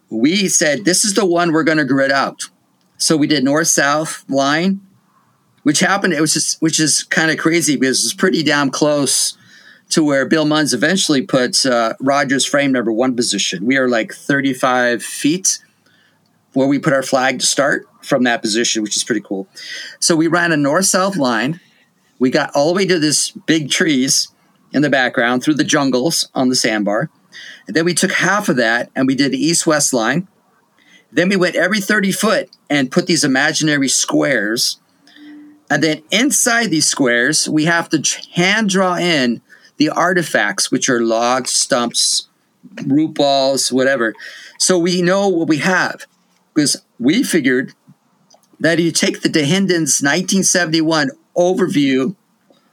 [0.10, 2.44] We said, this is the one we're going to grid out.
[3.04, 4.80] So we did north south line,
[5.64, 6.14] which happened.
[6.14, 9.38] It was just, which is kind of crazy because it's pretty damn close
[9.90, 13.66] to where Bill Munns eventually puts uh, Rogers frame number one position.
[13.66, 15.60] We are like 35 feet
[16.54, 19.50] where we put our flag to start from that position, which is pretty cool.
[20.00, 21.60] So we ran a north south line.
[22.20, 24.30] We got all the way to this big trees
[24.72, 27.10] in the background through the jungles on the sandbar.
[27.68, 30.30] And then we took half of that and we did the east west line.
[31.14, 34.80] Then we went every 30 foot and put these imaginary squares.
[35.70, 38.04] And then inside these squares, we have to
[38.34, 39.42] hand draw in
[39.78, 42.28] the artifacts, which are logs, stumps,
[42.86, 44.14] root balls, whatever.
[44.58, 46.06] So we know what we have.
[46.54, 47.74] Because we figured
[48.60, 52.16] that if you take the Dahinden's 1971 overview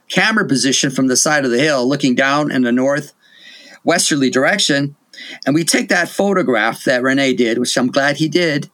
[0.09, 3.13] camera position from the side of the hill, looking down in the north
[3.83, 4.95] westerly direction,
[5.45, 8.69] and we take that photograph that Rene did, which I'm glad he did,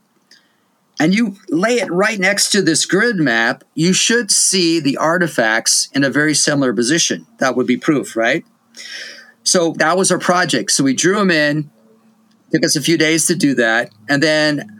[0.99, 5.89] and you lay it right next to this grid map, you should see the artifacts
[5.93, 7.27] in a very similar position.
[7.37, 8.43] That would be proof, right?
[9.43, 10.71] So that was our project.
[10.71, 11.69] So we drew them in.
[12.51, 13.91] Took us a few days to do that.
[14.09, 14.79] And then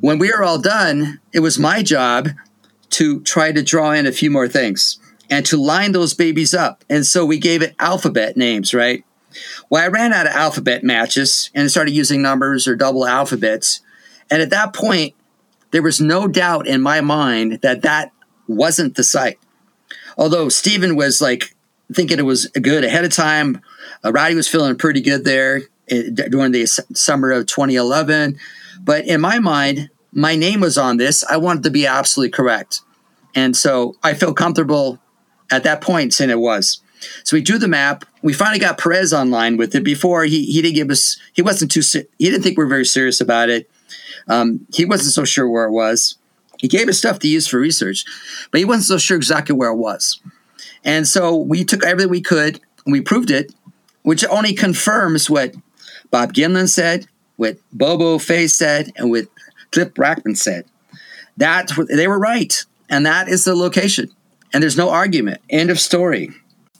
[0.00, 2.28] when we were all done, it was my job
[2.90, 4.98] to try to draw in a few more things
[5.28, 6.84] and to line those babies up.
[6.88, 9.04] And so we gave it alphabet names, right?
[9.70, 13.80] Well, I ran out of alphabet matches and started using numbers or double alphabets.
[14.30, 15.14] And at that point,
[15.70, 18.12] there was no doubt in my mind that that
[18.46, 19.38] wasn't the site.
[20.16, 21.54] Although Steven was like
[21.92, 23.60] thinking it was good ahead of time,
[24.04, 28.38] uh, Rowdy was feeling pretty good there eh, during the summer of 2011.
[28.80, 31.24] But in my mind, my name was on this.
[31.24, 32.80] I wanted to be absolutely correct.
[33.34, 34.98] And so I felt comfortable
[35.50, 36.80] at that point saying it was.
[37.24, 38.04] So we drew the map.
[38.22, 39.84] We finally got Perez online with it.
[39.84, 41.82] Before he he didn't give us he wasn't too
[42.18, 43.70] he didn't think we are very serious about it.
[44.28, 46.16] Um, he wasn't so sure where it was.
[46.58, 48.04] He gave us stuff to use for research,
[48.50, 50.20] but he wasn't so sure exactly where it was.
[50.84, 53.52] And so we took everything we could and we proved it,
[54.02, 55.54] which only confirms what
[56.10, 59.26] Bob Gimlin said, what Bobo Fay said, and what
[59.70, 60.64] Cliff Barackman said.
[61.36, 64.10] That they were right, and that is the location.
[64.52, 65.40] And there's no argument.
[65.50, 66.30] End of story.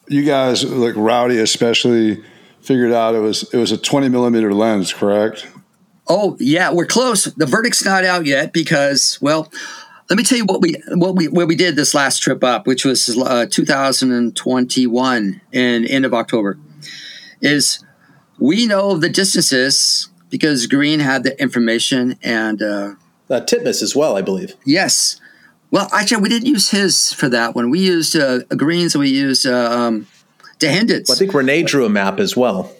[0.09, 2.23] You guys, like Rowdy especially,
[2.61, 5.47] figured out it was it was a 20 millimeter lens, correct?
[6.07, 7.25] Oh yeah, we're close.
[7.25, 9.53] The verdict's not out yet because, well,
[10.09, 12.67] let me tell you what we what we what we did this last trip up,
[12.67, 16.59] which was uh, 2021 in end of October.
[17.41, 17.85] Is
[18.39, 22.95] we know the distances because Green had the information and uh,
[23.31, 24.55] Uh, Titmus as well, I believe.
[24.65, 25.21] yes,
[25.71, 27.71] well actually we didn't use his for that one.
[27.71, 30.07] We used uh, Greens and we used uh, um.
[31.09, 32.73] Well, I think Rene drew a map as well.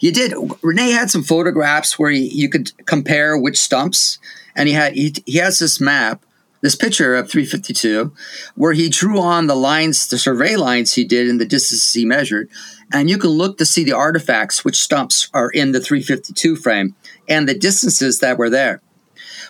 [0.00, 0.34] You did.
[0.62, 4.18] Rene had some photographs where he, you could compare which stumps,
[4.54, 6.24] and he had he, he has this map,
[6.60, 8.12] this picture of 352,
[8.54, 12.04] where he drew on the lines, the survey lines he did, and the distances he
[12.04, 12.48] measured,
[12.92, 16.94] and you can look to see the artifacts, which stumps are in the 352 frame,
[17.28, 18.82] and the distances that were there.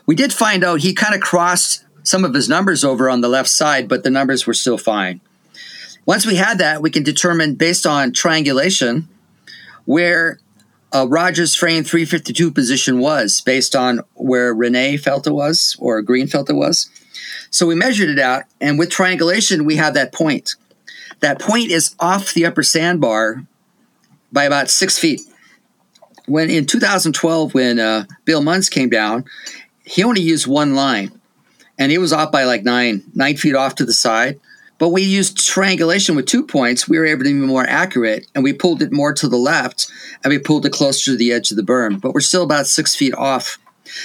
[0.06, 3.28] We did find out he kind of crossed some of his numbers over on the
[3.28, 5.20] left side, but the numbers were still fine.
[6.06, 9.08] Once we had that, we can determine based on triangulation
[9.84, 10.38] where
[10.92, 16.26] uh, Rogers' frame 352 position was based on where Rene felt it was or Green
[16.26, 16.90] felt it was.
[17.50, 20.54] So we measured it out, and with triangulation, we have that point.
[21.20, 23.44] That point is off the upper sandbar
[24.32, 25.20] by about six feet.
[26.26, 29.24] When in 2012, when uh, Bill Munns came down,
[29.84, 31.19] he only used one line,
[31.80, 34.38] and it was off by like nine nine feet off to the side.
[34.78, 36.88] But we used triangulation with two points.
[36.88, 39.90] We were able to be more accurate, and we pulled it more to the left,
[40.22, 42.00] and we pulled it closer to the edge of the berm.
[42.00, 43.58] But we're still about six feet off.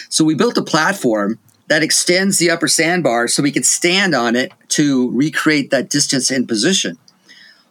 [0.09, 4.35] So we built a platform that extends the upper sandbar so we could stand on
[4.35, 6.97] it to recreate that distance in position.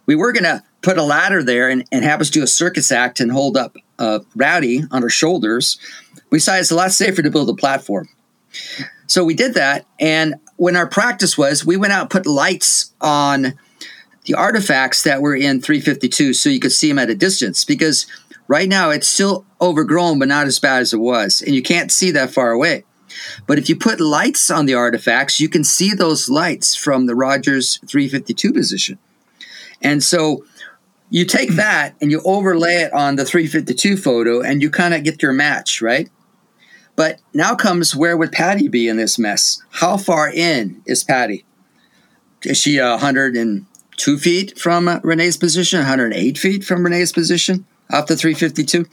[0.06, 2.90] We were going to put a ladder there and, and have us do a circus
[2.90, 5.78] act and hold up uh, Rowdy on our shoulders.
[6.30, 8.08] We decided it's a lot safer to build a platform.
[9.06, 9.86] So we did that.
[10.00, 13.58] And when our practice was, we went out and put lights on
[14.24, 18.06] the artifacts that were in 352 so you could see them at a distance because
[18.48, 21.42] right now it's still overgrown, but not as bad as it was.
[21.42, 22.84] And you can't see that far away.
[23.46, 27.14] But if you put lights on the artifacts, you can see those lights from the
[27.14, 28.98] Rogers 352 position.
[29.82, 30.44] And so
[31.10, 31.56] you take hmm.
[31.56, 35.32] that and you overlay it on the 352 photo and you kind of get your
[35.32, 36.10] match, right?
[36.96, 39.62] But now comes where would Patty be in this mess?
[39.70, 41.44] How far in is Patty?
[42.42, 48.16] Is she uh, 102 feet from Rene's position, 108 feet from Rene's position off the
[48.16, 48.86] 352?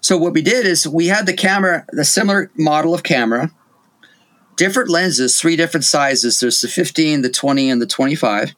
[0.00, 3.50] So what we did is we had the camera, the similar model of camera,
[4.56, 6.40] different lenses, three different sizes.
[6.40, 8.54] There's the 15, the 20, and the 25.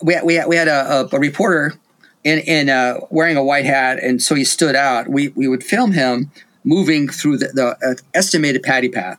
[0.00, 1.74] We had, we had, we had a, a, a reporter
[2.22, 5.08] in, in uh, wearing a white hat, and so he stood out.
[5.08, 6.30] We, we would film him
[6.64, 9.18] moving through the, the uh, estimated Patty path.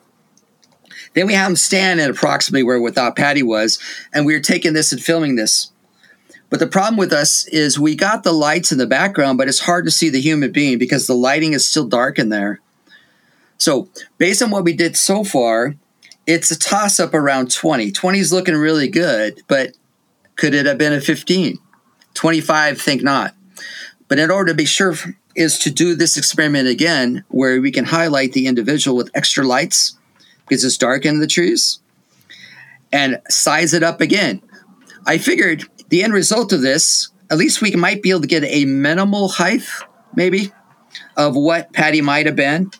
[1.13, 3.79] Then we have him stand at approximately where without Patty was,
[4.13, 5.71] and we were taking this and filming this.
[6.49, 9.59] But the problem with us is we got the lights in the background, but it's
[9.59, 12.59] hard to see the human being because the lighting is still dark in there.
[13.57, 15.75] So, based on what we did so far,
[16.25, 17.91] it's a toss up around 20.
[17.91, 19.75] 20 is looking really good, but
[20.35, 21.59] could it have been a 15?
[22.13, 23.35] 25, think not.
[24.07, 24.95] But in order to be sure,
[25.35, 29.97] is to do this experiment again where we can highlight the individual with extra lights
[30.47, 31.79] because it's dark in the trees
[32.91, 34.41] and size it up again.
[35.05, 38.43] I figured the end result of this, at least we might be able to get
[38.43, 39.63] a minimal height,
[40.15, 40.51] maybe,
[41.15, 42.71] of what Patty might have been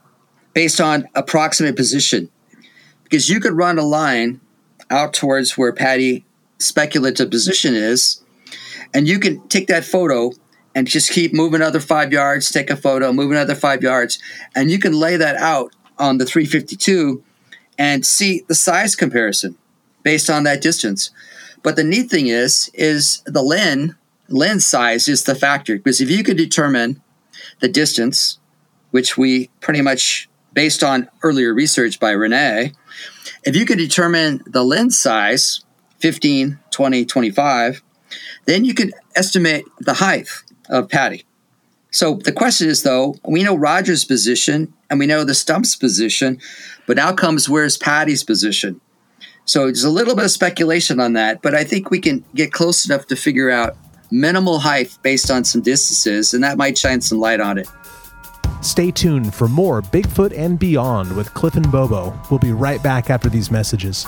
[0.53, 2.29] based on approximate position.
[3.03, 4.41] Because you could run a line
[4.89, 6.25] out towards where Patty
[6.57, 8.23] speculative position is,
[8.93, 10.31] and you can take that photo
[10.75, 14.19] and just keep moving another five yards, take a photo, move another five yards,
[14.55, 17.23] and you can lay that out on the 352
[17.77, 19.57] and see the size comparison
[20.03, 21.11] based on that distance.
[21.63, 23.95] But the neat thing is, is the lens
[24.29, 25.77] lens size is the factor.
[25.77, 27.01] Because if you could determine
[27.59, 28.39] the distance,
[28.91, 32.73] which we pretty much based on earlier research by Rene,
[33.43, 35.63] if you could determine the lens size
[35.99, 37.83] 15, 20, 25,
[38.45, 40.29] then you could estimate the height
[40.69, 41.25] of Patty.
[41.91, 46.39] So the question is, though, we know Roger's position and we know the stump's position,
[46.85, 48.79] but now comes where's Patty's position?
[49.45, 52.51] So there's a little bit of speculation on that, but I think we can get
[52.51, 53.75] close enough to figure out
[54.11, 57.67] minimal height based on some distances, and that might shine some light on it.
[58.61, 62.19] Stay tuned for more Bigfoot and Beyond with Cliff and Bobo.
[62.29, 64.05] We'll be right back after these messages.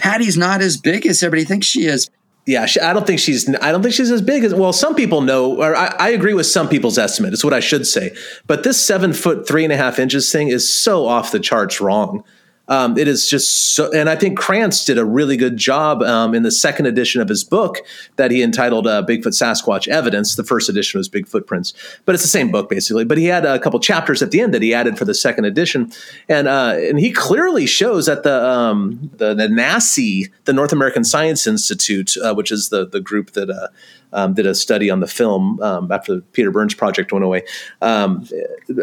[0.00, 2.10] Patty's not as big as everybody thinks she is.
[2.46, 3.48] Yeah, she, I don't think she's.
[3.56, 4.54] I don't think she's as big as.
[4.54, 7.32] Well, some people know, or I, I agree with some people's estimate.
[7.32, 8.14] It's what I should say.
[8.46, 11.80] But this seven foot three and a half inches thing is so off the charts
[11.80, 12.24] wrong.
[12.70, 16.34] Um, it is just so, and I think Krantz did a really good job um,
[16.34, 17.78] in the second edition of his book
[18.14, 20.36] that he entitled uh, Bigfoot Sasquatch Evidence.
[20.36, 23.04] The first edition was Big Footprints, but it's the same book basically.
[23.04, 25.46] But he had a couple chapters at the end that he added for the second
[25.46, 25.92] edition,
[26.28, 31.02] and uh, and he clearly shows that the um, the, the NASI, the North American
[31.02, 33.66] Science Institute, uh, which is the the group that uh,
[34.12, 37.42] um, did a study on the film um, after the Peter Byrne's project went away.
[37.80, 38.26] Um,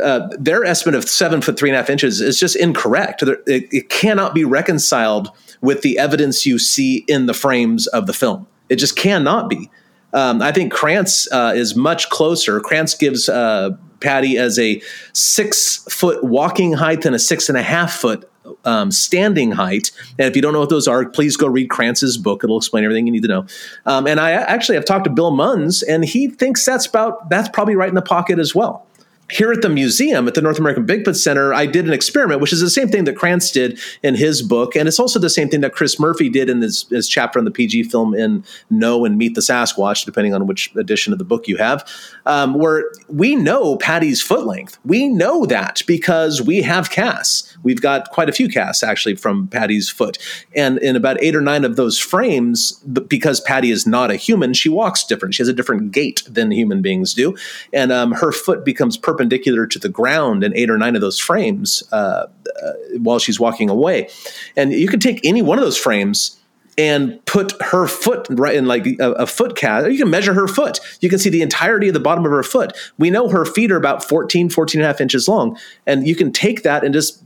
[0.02, 3.24] uh, their estimate of seven foot three and a half inches is just incorrect.
[3.24, 8.14] It, it, cannot be reconciled with the evidence you see in the frames of the
[8.14, 8.48] film.
[8.70, 9.70] It just cannot be.
[10.14, 12.60] Um, I think Krantz uh, is much closer.
[12.60, 14.82] Krantz gives uh, Patty as a
[15.14, 18.30] six foot walking height and a six and a half foot
[18.66, 19.92] um, standing height.
[20.18, 22.44] And if you don't know what those are, please go read Krantz's book.
[22.44, 23.46] It'll explain everything you need to know.
[23.86, 27.50] Um, and I actually have talked to Bill Munns, and he thinks that's about that's
[27.50, 28.87] probably right in the pocket as well
[29.30, 32.54] here at the museum at the North American Bigfoot Center, I did an experiment, which
[32.54, 35.50] is the same thing that Krantz did in his book, and it's also the same
[35.50, 39.04] thing that Chris Murphy did in his, his chapter on the PG film in Know
[39.04, 41.88] and Meet the Sasquatch, depending on which edition of the book you have,
[42.26, 44.80] um, where we know Patty's foot length.
[44.86, 47.58] We know that because we have casts.
[47.64, 50.18] We've got quite a few casts actually from Patty's foot,
[50.56, 52.74] and in about eight or nine of those frames,
[53.08, 55.36] because Patty is not a human, she walks different.
[55.36, 57.36] She has a different gait than human beings do,
[57.74, 61.02] and um, her foot becomes perfect perpendicular to the ground in eight or nine of
[61.02, 62.28] those frames uh,
[62.64, 64.10] uh, while she's walking away.
[64.56, 66.40] And you can take any one of those frames
[66.78, 69.90] and put her foot right in like a, a, foot cast.
[69.90, 70.80] You can measure her foot.
[71.02, 72.78] You can see the entirety of the bottom of her foot.
[73.00, 75.58] We know her feet are about 14, 14 and a half inches long.
[75.88, 77.24] And you can take that and just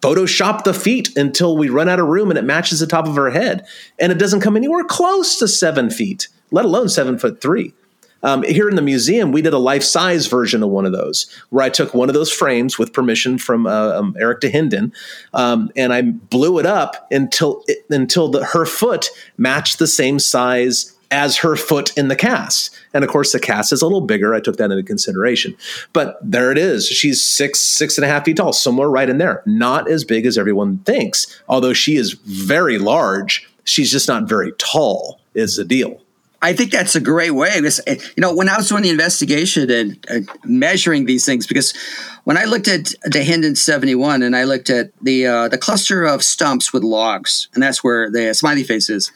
[0.00, 3.16] Photoshop the feet until we run out of room and it matches the top of
[3.16, 3.66] her head.
[3.98, 7.74] And it doesn't come anywhere close to seven feet, let alone seven foot three.
[8.22, 11.26] Um, here in the museum, we did a life size version of one of those,
[11.50, 14.92] where I took one of those frames with permission from uh, um, Eric Dahinden,
[15.34, 20.18] um, and I blew it up until it, until the, her foot matched the same
[20.18, 22.74] size as her foot in the cast.
[22.92, 24.34] And of course, the cast is a little bigger.
[24.34, 25.56] I took that into consideration.
[25.92, 26.86] But there it is.
[26.88, 29.42] She's six, six and a half feet tall, somewhere right in there.
[29.46, 33.48] Not as big as everyone thinks, although she is very large.
[33.64, 36.00] She's just not very tall, is the deal.
[36.46, 37.50] I think that's a great way.
[37.56, 41.74] Because, you know, when I was doing the investigation and uh, measuring these things, because
[42.22, 46.04] when I looked at the Hinden 71 and I looked at the uh, the cluster
[46.04, 49.10] of stumps with logs, and that's where the smiley face is.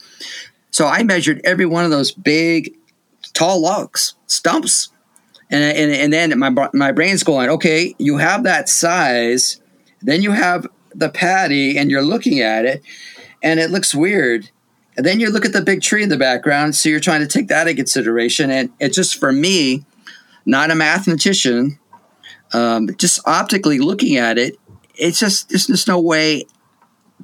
[0.73, 2.75] So I measured every one of those big,
[3.33, 4.89] tall logs, stumps.
[5.53, 9.61] And, and, and then my, my brain's going, okay, you have that size,
[10.03, 12.83] then you have the Patty, and you're looking at it,
[13.41, 14.51] and it looks weird
[15.01, 17.27] and then you look at the big tree in the background, so you're trying to
[17.27, 18.51] take that in consideration.
[18.51, 19.87] And it just for me,
[20.45, 21.79] not a mathematician,
[22.53, 24.59] um, just optically looking at it,
[24.97, 26.45] it's just there's just no way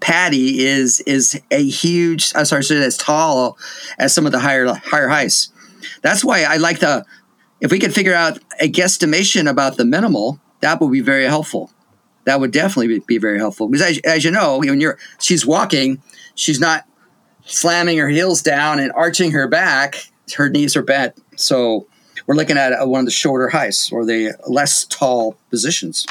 [0.01, 2.33] Patty is is a huge.
[2.35, 3.59] I'm sorry, as tall
[3.99, 5.53] as some of the higher higher heights.
[6.01, 7.05] That's why I like the.
[7.61, 11.70] If we could figure out a guesstimation about the minimal, that would be very helpful.
[12.24, 15.45] That would definitely be, be very helpful because, as, as you know, when you're she's
[15.45, 16.01] walking,
[16.35, 16.87] she's not
[17.47, 20.11] slamming her heels down and arching her back.
[20.37, 21.15] Her knees are bent.
[21.37, 21.87] So
[22.27, 26.07] we're looking at one of the shorter heights or the less tall positions.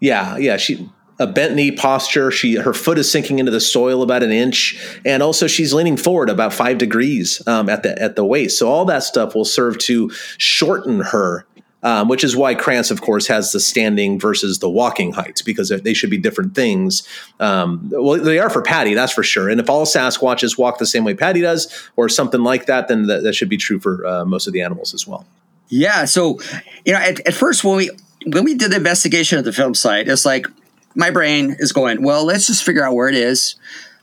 [0.00, 0.56] Yeah, yeah.
[0.56, 0.88] She
[1.18, 2.30] a bent knee posture.
[2.30, 5.96] She her foot is sinking into the soil about an inch, and also she's leaning
[5.96, 8.58] forward about five degrees um, at the at the waist.
[8.58, 11.46] So all that stuff will serve to shorten her
[11.82, 15.68] um, which is why Krantz, of course, has the standing versus the walking heights because
[15.68, 17.06] they should be different things.
[17.40, 19.48] Um, well, they are for Patty, that's for sure.
[19.48, 23.06] And if all Sasquatches walk the same way Patty does, or something like that, then
[23.06, 25.26] that, that should be true for uh, most of the animals as well.
[25.68, 26.04] Yeah.
[26.04, 26.38] So,
[26.84, 27.90] you know, at, at first when we
[28.26, 30.46] when we did the investigation at the film site, it's like
[30.94, 33.56] my brain is going, well, let's just figure out where it is.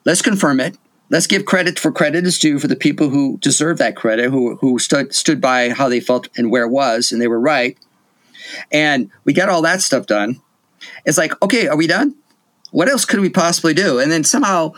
[0.04, 0.76] Let's confirm it
[1.10, 4.56] let's give credit for credit is due for the people who deserve that credit, who
[4.58, 7.78] who stood stood by how they felt and where it was, and they were right.
[8.72, 10.42] And we got all that stuff done.
[11.06, 12.16] it's like, okay, are we done?
[12.72, 14.00] What else could we possibly do?
[14.00, 14.74] And then somehow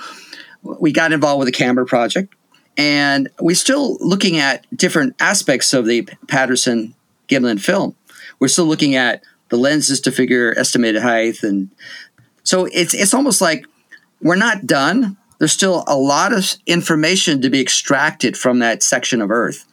[0.64, 2.34] we got involved with the camera project,
[2.78, 6.96] and we're still looking at different aspects of the Patterson
[7.28, 7.96] Gimlin film.
[8.40, 11.70] We're still looking at the lenses to figure estimated height, and
[12.44, 13.66] so it's it's almost like
[14.22, 15.18] we're not done.
[15.42, 19.66] There's still a lot of information to be extracted from that section of Earth.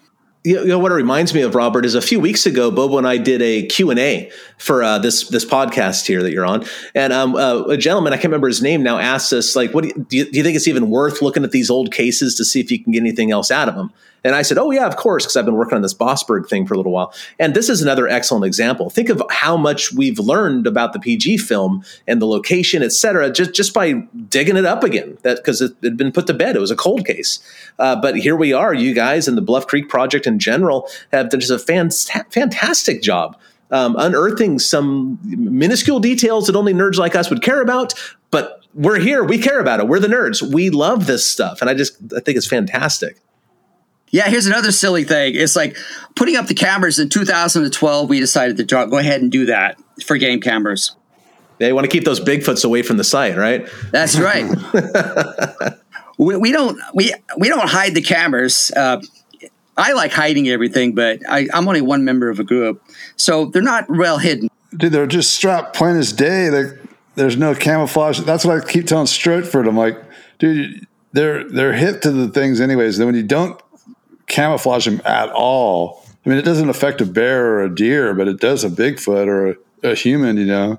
[0.42, 3.06] You know what it reminds me of robert is a few weeks ago bobo and
[3.06, 6.64] i did a q&a for uh, this this podcast here that you're on.
[6.94, 9.84] And um, uh, a gentleman i can't remember his name now asked us like what
[9.84, 12.60] do you, do you think it's even worth looking at these old cases to see
[12.60, 13.92] if you can get anything else out of them
[14.24, 16.66] and I said, Oh, yeah, of course, because I've been working on this Mossberg thing
[16.66, 17.12] for a little while.
[17.38, 18.90] And this is another excellent example.
[18.90, 23.30] Think of how much we've learned about the PG film and the location, et cetera,
[23.30, 23.92] just, just by
[24.28, 26.56] digging it up again, that because it had been put to bed.
[26.56, 27.38] It was a cold case.
[27.78, 31.30] Uh, but here we are, you guys and the Bluff Creek Project in general have
[31.30, 31.90] done just a fan-
[32.30, 33.36] fantastic job.
[33.70, 37.92] Um, unearthing some minuscule details that only nerds like us would care about,
[38.30, 39.22] but we're here.
[39.22, 39.88] We care about it.
[39.88, 40.40] We're the nerds.
[40.40, 43.18] We love this stuff, and I just I think it's fantastic.
[44.10, 45.34] Yeah, here's another silly thing.
[45.34, 45.76] It's like
[46.16, 48.08] putting up the cameras in 2012.
[48.08, 50.96] We decided to go ahead and do that for game cameras.
[51.58, 53.68] They want to keep those Bigfoots away from the site, right?
[53.90, 54.44] That's right.
[56.18, 58.70] we, we, don't we we don't hide the cameras.
[58.74, 59.00] Uh,
[59.76, 62.82] I like hiding everything, but I, I'm only one member of a group,
[63.16, 64.48] so they're not well hidden.
[64.76, 66.50] Dude, they're just strapped plain as day.
[66.50, 66.78] Like
[67.16, 68.20] there's no camouflage.
[68.20, 69.68] That's what I keep telling Streufert.
[69.68, 70.00] I'm like,
[70.38, 72.98] dude, they're they're hip to the things anyways.
[72.98, 73.60] Then when you don't
[74.28, 76.04] camouflage them at all.
[76.24, 79.26] I mean, it doesn't affect a bear or a deer, but it does a Bigfoot
[79.26, 80.78] or a, a human, you know.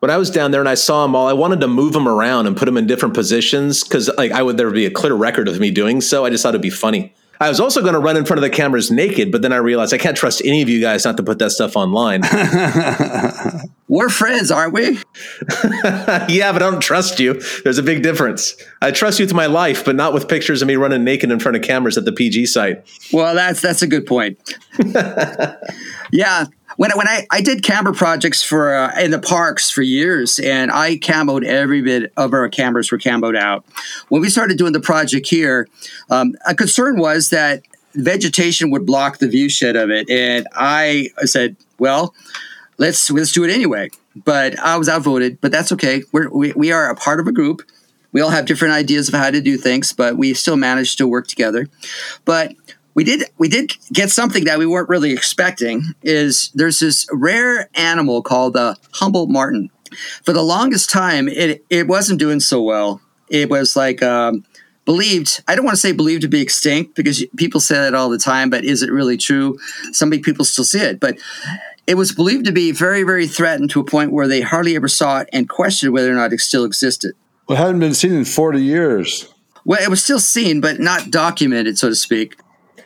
[0.00, 2.06] When I was down there and I saw them all, I wanted to move them
[2.06, 4.90] around and put them in different positions because, like, I would there would be a
[4.90, 6.24] clear record of me doing so.
[6.24, 7.14] I just thought it'd be funny.
[7.40, 9.56] I was also going to run in front of the cameras naked, but then I
[9.56, 12.22] realized I can't trust any of you guys not to put that stuff online.
[13.88, 14.82] We're friends, aren't we?
[16.28, 17.40] yeah, but I don't trust you.
[17.62, 18.56] There's a big difference.
[18.82, 21.38] I trust you with my life, but not with pictures of me running naked in
[21.38, 22.84] front of cameras at the PG site.
[23.12, 24.38] Well, that's that's a good point.
[26.10, 26.46] yeah,
[26.76, 30.70] when when I, I did camera projects for uh, in the parks for years, and
[30.70, 33.64] I camoed every bit of our cameras were camoed out.
[34.08, 35.68] When we started doing the project here,
[36.10, 37.62] um, a concern was that
[37.94, 42.14] vegetation would block the viewshed of it, and I said, well,
[42.78, 43.90] let's let's do it anyway.
[44.24, 46.02] But I was outvoted, but that's okay.
[46.12, 47.62] We're, we we are a part of a group.
[48.12, 51.06] We all have different ideas of how to do things, but we still managed to
[51.06, 51.68] work together.
[52.24, 52.54] But
[52.96, 57.68] we did we did get something that we weren't really expecting is there's this rare
[57.74, 59.70] animal called the Humboldt marten.
[60.24, 63.00] For the longest time, it it wasn't doing so well.
[63.28, 64.44] It was like um,
[64.86, 65.44] believed.
[65.46, 68.18] I don't want to say believed to be extinct because people say that all the
[68.18, 69.58] time, but is it really true?
[69.92, 71.18] Some people still see it, but
[71.86, 74.88] it was believed to be very very threatened to a point where they hardly ever
[74.88, 77.14] saw it and questioned whether or not it still existed.
[77.46, 79.30] Well, it hadn't been seen in forty years.
[79.66, 82.36] Well, it was still seen, but not documented, so to speak.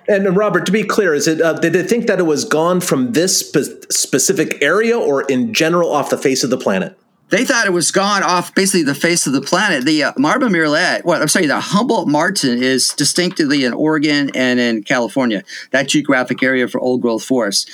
[0.08, 2.80] And Robert, to be clear, is it uh, did they think that it was gone
[2.80, 6.98] from this spe- specific area or in general off the face of the planet?
[7.30, 9.84] They thought it was gone off basically the face of the planet.
[9.84, 14.58] The uh, marbled murrelet, well, I'm sorry, the Humboldt marten is distinctively in Oregon and
[14.58, 17.70] in California, that geographic area for old growth forests.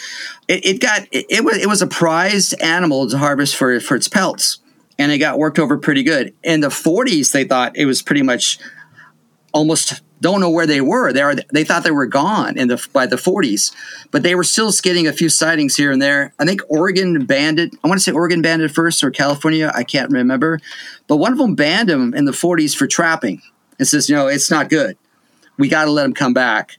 [0.46, 3.96] It, it got it, it was it was a prized animal to harvest for for
[3.96, 4.58] its pelts,
[4.98, 6.34] and it got worked over pretty good.
[6.42, 8.58] In the 40s, they thought it was pretty much
[9.54, 11.12] almost don't know where they were.
[11.12, 13.74] They are they thought they were gone in the by the 40s,
[14.10, 16.32] but they were still getting a few sightings here and there.
[16.38, 17.74] I think Oregon banned it.
[17.84, 19.70] I want to say Oregon banned it first or California.
[19.74, 20.58] I can't remember,
[21.06, 23.42] but one of them banned them in the 40s for trapping.
[23.78, 24.96] It says, you know, it's not good.
[25.58, 26.72] We got to let them come back.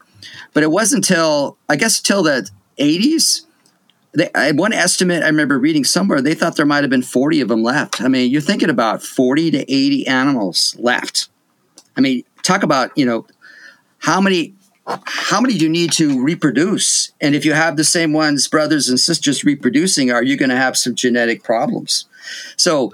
[0.54, 3.44] But it wasn't until I guess until the 80s.
[4.14, 7.50] They, one estimate I remember reading somewhere, they thought there might have been 40 of
[7.50, 8.02] them left.
[8.02, 11.30] I mean, you're thinking about 40 to 80 animals left.
[11.96, 13.28] I mean, talk about you know
[14.00, 14.54] how many
[15.06, 17.12] how many do you need to reproduce?
[17.20, 20.56] And if you have the same ones brothers and sisters reproducing are you going to
[20.56, 22.06] have some genetic problems?
[22.56, 22.94] So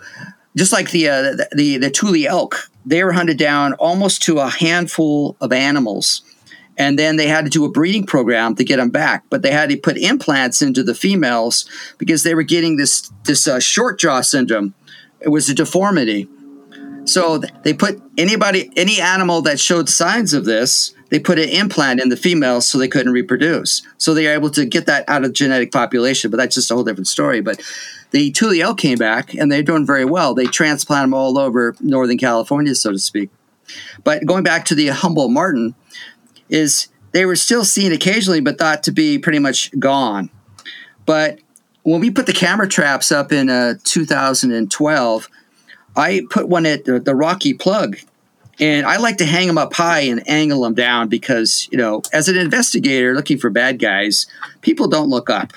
[0.58, 4.50] just like the, uh, the the Tule elk they were hunted down almost to a
[4.50, 6.22] handful of animals.
[6.76, 9.52] And then they had to do a breeding program to get them back but they
[9.52, 14.00] had to put implants into the females because they were getting this this uh, short
[14.00, 14.74] jaw syndrome.
[15.22, 16.28] It was a deformity
[17.06, 22.02] so they put anybody, any animal that showed signs of this, they put an implant
[22.02, 23.84] in the females so they couldn't reproduce.
[23.98, 26.74] So they are able to get that out of genetic population, but that's just a
[26.74, 27.42] whole different story.
[27.42, 27.62] But
[28.12, 30.34] the Tule elk came back and they're doing very well.
[30.34, 33.30] They transplant them all over Northern California, so to speak.
[34.04, 35.76] But going back to the Humboldt marten,
[36.50, 40.30] is they were still seen occasionally, but thought to be pretty much gone.
[41.06, 41.40] But
[41.84, 45.30] when we put the camera traps up in uh, 2012,
[45.96, 47.98] I put one at the, the Rocky Plug,
[48.60, 52.02] and I like to hang them up high and angle them down because you know,
[52.12, 54.28] as an investigator looking for bad guys,
[54.62, 55.54] people don't look up.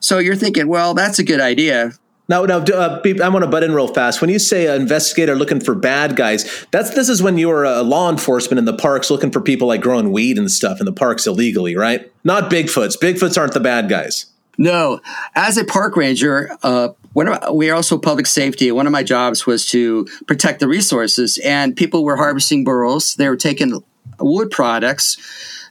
[0.00, 1.92] So you're thinking, well, that's a good idea.
[2.28, 4.20] Now, now, uh, I want to butt in real fast.
[4.20, 7.64] When you say an investigator looking for bad guys, that's this is when you were
[7.64, 10.86] a law enforcement in the parks looking for people like growing weed and stuff in
[10.86, 12.10] the parks illegally, right?
[12.24, 12.98] Not Bigfoots.
[12.98, 14.26] Bigfoots aren't the bad guys.
[14.56, 15.00] No,
[15.34, 18.70] as a park ranger, uh, one of, we are also public safety.
[18.72, 23.16] One of my jobs was to protect the resources, and people were harvesting burls.
[23.16, 23.82] They were taking
[24.18, 25.18] wood products.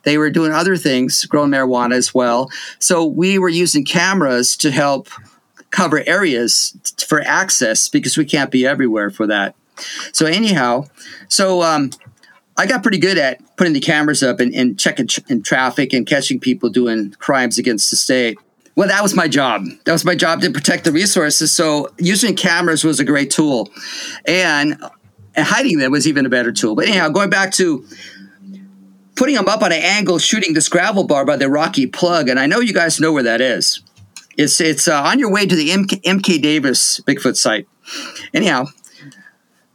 [0.03, 2.49] They were doing other things, growing marijuana as well.
[2.79, 5.09] So we were using cameras to help
[5.69, 6.75] cover areas
[7.07, 9.55] for access because we can't be everywhere for that.
[10.11, 10.85] So anyhow,
[11.27, 11.91] so um,
[12.57, 16.05] I got pretty good at putting the cameras up and, and checking in traffic and
[16.05, 18.37] catching people doing crimes against the state.
[18.76, 19.65] Well, that was my job.
[19.86, 21.51] That was my job to protect the resources.
[21.51, 23.69] So using cameras was a great tool,
[24.26, 24.82] and,
[25.36, 26.76] and hiding them was even a better tool.
[26.76, 27.86] But anyhow, going back to
[29.15, 32.39] putting them up on an angle, shooting this gravel bar by the Rocky Plug, and
[32.39, 33.82] I know you guys know where that is.
[34.38, 37.67] It's it's uh, on your way to the MK, MK Davis Bigfoot site.
[38.34, 38.65] Anyhow,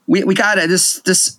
[0.07, 1.39] we we got a, this this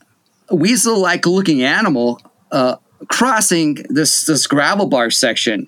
[0.51, 2.77] weasel like looking animal uh,
[3.07, 5.67] crossing this this gravel bar section.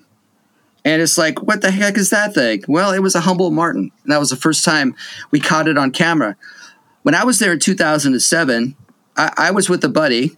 [0.84, 2.62] And it's like, what the heck is that thing?
[2.66, 3.90] Well, it was a Humboldt marten.
[4.02, 4.94] And that was the first time
[5.30, 6.36] we caught it on camera.
[7.02, 8.76] When I was there in 2007,
[9.16, 10.36] I, I was with a buddy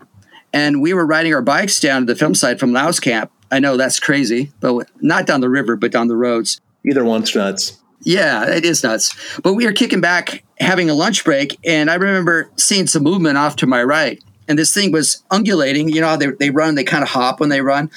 [0.52, 3.30] and we were riding our bikes down to the film site from Louse Camp.
[3.50, 6.60] I know that's crazy, but not down the river, but down the roads.
[6.84, 7.78] Either one's nuts.
[8.00, 9.14] Yeah, it is nuts.
[9.40, 13.38] But we were kicking back, having a lunch break, and I remember seeing some movement
[13.38, 14.22] off to my right.
[14.48, 15.88] And this thing was undulating.
[15.88, 17.90] You know how they, they run, they kind of hop when they run.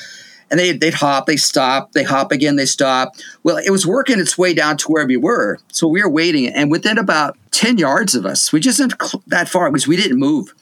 [0.51, 3.15] And they, they'd hop, they stop, they hop again, they stop.
[3.43, 5.57] Well, it was working its way down to where we were.
[5.71, 6.47] So we were waiting.
[6.47, 10.19] And within about 10 yards of us, we just didn't that far because we didn't
[10.19, 10.53] move.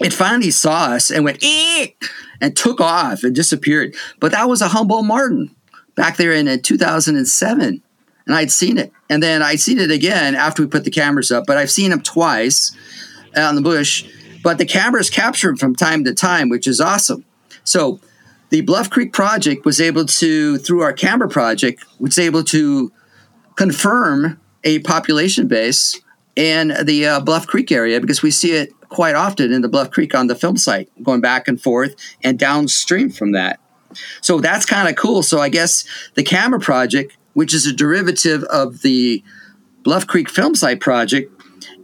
[0.00, 2.02] It finally saw us and went, Eek!
[2.40, 3.94] and took off and disappeared.
[4.18, 5.54] But that was a Humboldt marten
[5.94, 7.82] back there in uh, 2007
[8.26, 8.92] and I'd seen it.
[9.08, 11.92] And then I'd seen it again after we put the cameras up, but I've seen
[11.92, 12.74] him twice
[13.36, 14.04] in the bush.
[14.42, 17.24] But the cameras capture him from time to time, which is awesome.
[17.64, 18.00] So
[18.52, 22.92] the Bluff Creek project was able to, through our camera project, was able to
[23.56, 25.98] confirm a population base
[26.36, 29.90] in the uh, Bluff Creek area because we see it quite often in the Bluff
[29.90, 33.58] Creek on the film site, going back and forth and downstream from that.
[34.20, 35.22] So that's kind of cool.
[35.22, 39.24] So I guess the camera project, which is a derivative of the
[39.82, 41.32] Bluff Creek Film Site project,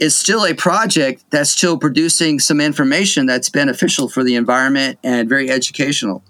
[0.00, 5.30] is still a project that's still producing some information that's beneficial for the environment and
[5.30, 6.22] very educational.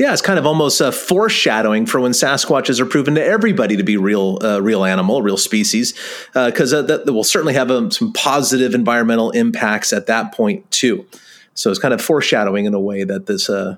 [0.00, 3.82] Yeah, it's kind of almost a foreshadowing for when Sasquatches are proven to everybody to
[3.82, 5.92] be real, uh, real animal, real species,
[6.32, 10.68] because uh, that, that, will certainly have um, some positive environmental impacts at that point
[10.70, 11.04] too.
[11.52, 13.76] So it's kind of foreshadowing in a way that this uh,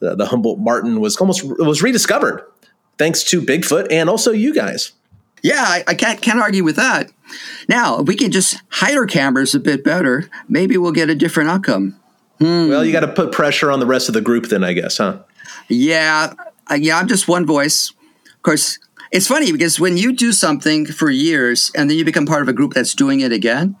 [0.00, 2.42] the, the Humboldt marten was almost was rediscovered
[2.98, 4.90] thanks to Bigfoot and also you guys.
[5.40, 7.12] Yeah, I, I, can't can't argue with that.
[7.68, 11.14] Now, if we can just hide our cameras a bit better, maybe we'll get a
[11.14, 11.94] different outcome.
[12.40, 12.70] Hmm.
[12.70, 14.98] Well, you got to put pressure on the rest of the group, then I guess,
[14.98, 15.20] huh?
[15.68, 16.34] Yeah,
[16.76, 16.98] yeah.
[16.98, 17.90] I'm just one voice.
[18.26, 18.78] Of course,
[19.12, 22.48] it's funny because when you do something for years and then you become part of
[22.48, 23.76] a group that's doing it again,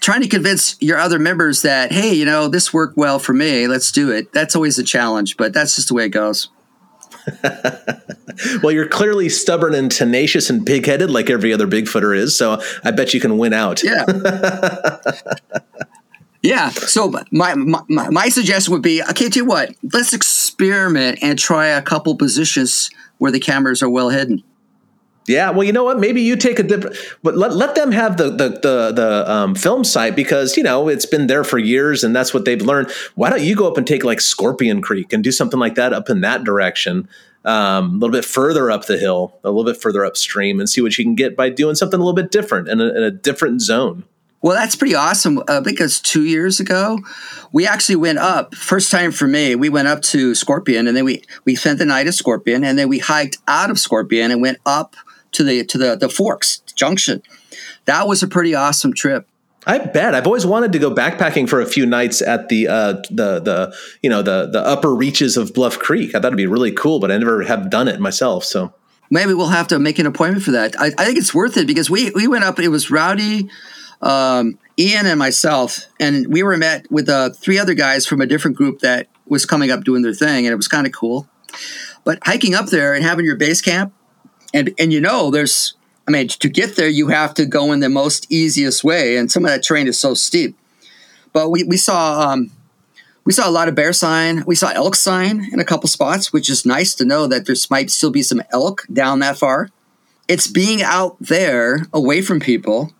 [0.00, 3.66] trying to convince your other members that hey, you know, this worked well for me.
[3.66, 4.32] Let's do it.
[4.32, 6.50] That's always a challenge, but that's just the way it goes.
[8.62, 12.36] well, you're clearly stubborn and tenacious and pig-headed, like every other Bigfooter is.
[12.36, 13.82] So I bet you can win out.
[13.82, 14.04] Yeah.
[16.42, 16.70] yeah.
[16.70, 21.66] So my, my my suggestion would be, okay, tell you what, let's experiment and try
[21.66, 24.42] a couple positions where the cameras are well hidden.
[25.26, 26.00] Yeah, well, you know what?
[26.00, 29.54] Maybe you take a different, but let, let them have the the the, the um,
[29.54, 32.90] film site because you know it's been there for years and that's what they've learned.
[33.14, 35.92] Why don't you go up and take like Scorpion Creek and do something like that
[35.92, 37.08] up in that direction,
[37.44, 40.80] um, a little bit further up the hill, a little bit further upstream, and see
[40.80, 43.10] what you can get by doing something a little bit different in a, in a
[43.10, 44.04] different zone.
[44.40, 47.00] Well, that's pretty awesome uh, because two years ago,
[47.52, 48.54] we actually went up.
[48.54, 51.84] First time for me, we went up to Scorpion, and then we we spent the
[51.84, 54.94] night at Scorpion, and then we hiked out of Scorpion and went up
[55.32, 57.22] to the to the the Forks Junction.
[57.86, 59.26] That was a pretty awesome trip.
[59.66, 60.14] I bet.
[60.14, 63.74] I've always wanted to go backpacking for a few nights at the uh, the the
[64.02, 66.10] you know the the upper reaches of Bluff Creek.
[66.10, 68.44] I thought it'd be really cool, but I never have done it myself.
[68.44, 68.72] So
[69.10, 70.78] maybe we'll have to make an appointment for that.
[70.80, 72.58] I, I think it's worth it because we we went up.
[72.58, 73.50] It was Rowdy,
[74.00, 78.26] um, Ian, and myself, and we were met with uh, three other guys from a
[78.26, 81.28] different group that was coming up doing their thing, and it was kind of cool.
[82.04, 83.92] But hiking up there and having your base camp
[84.54, 85.74] and and you know there's
[86.06, 89.30] I mean to get there you have to go in the most easiest way, and
[89.30, 90.56] some of that terrain is so steep.
[91.32, 92.50] But we we saw um,
[93.24, 94.44] we saw a lot of bear sign.
[94.46, 97.56] We saw elk sign in a couple spots, which is nice to know that there
[97.70, 99.70] might still be some elk down that far.
[100.28, 102.92] It's being out there away from people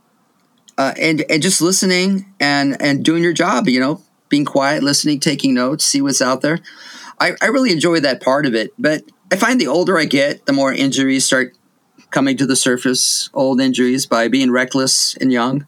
[0.79, 3.69] uh, and and just listening and and doing your job.
[3.69, 6.61] You know, being quiet, listening, taking notes, see what's out there.
[7.21, 8.71] I, I really enjoy that part of it.
[8.79, 11.55] But I find the older I get, the more injuries start
[12.11, 13.29] coming to the surface.
[13.35, 15.67] Old injuries by being reckless and young.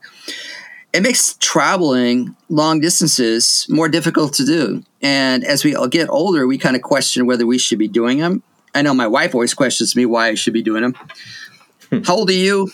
[0.93, 4.83] It makes traveling long distances more difficult to do.
[5.03, 8.19] And as we all get older, we kind of question whether we should be doing
[8.19, 8.43] them.
[8.75, 12.03] I know my wife always questions me why I should be doing them.
[12.05, 12.71] How old are you?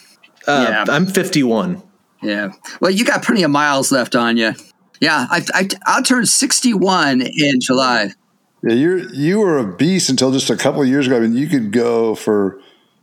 [0.47, 0.95] Uh, Yeah.
[0.95, 1.83] I'm 51.
[2.23, 2.53] Yeah.
[2.81, 4.55] Well, you got plenty of miles left on you.
[5.01, 8.13] Yeah, I, I, I'll turn 61 in July.
[8.63, 11.17] Yeah, you're you were a beast until just a couple of years ago.
[11.19, 12.59] I mean, you could go for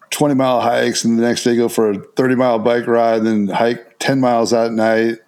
[0.10, 3.28] twenty mile hikes, and the next day go for a thirty mile bike ride, and
[3.28, 5.20] then hike ten miles that night.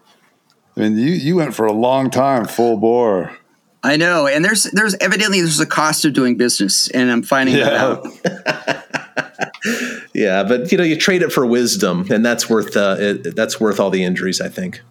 [0.76, 3.38] I mean, you you went for a long time, full bore.
[3.84, 7.56] I know, and there's there's evidently there's a cost of doing business, and I'm finding
[7.58, 8.06] that out.
[10.16, 13.60] Yeah, but you know, you trade it for wisdom, and that's worth uh, it, that's
[13.60, 14.40] worth all the injuries.
[14.40, 14.82] I think.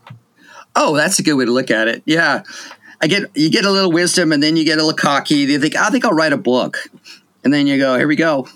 [0.76, 2.02] Oh, that's a good way to look at it.
[2.04, 2.42] Yeah,
[3.00, 5.36] I get you get a little wisdom, and then you get a little cocky.
[5.36, 6.90] You think I think I'll write a book,
[7.42, 8.46] and then you go, here we go.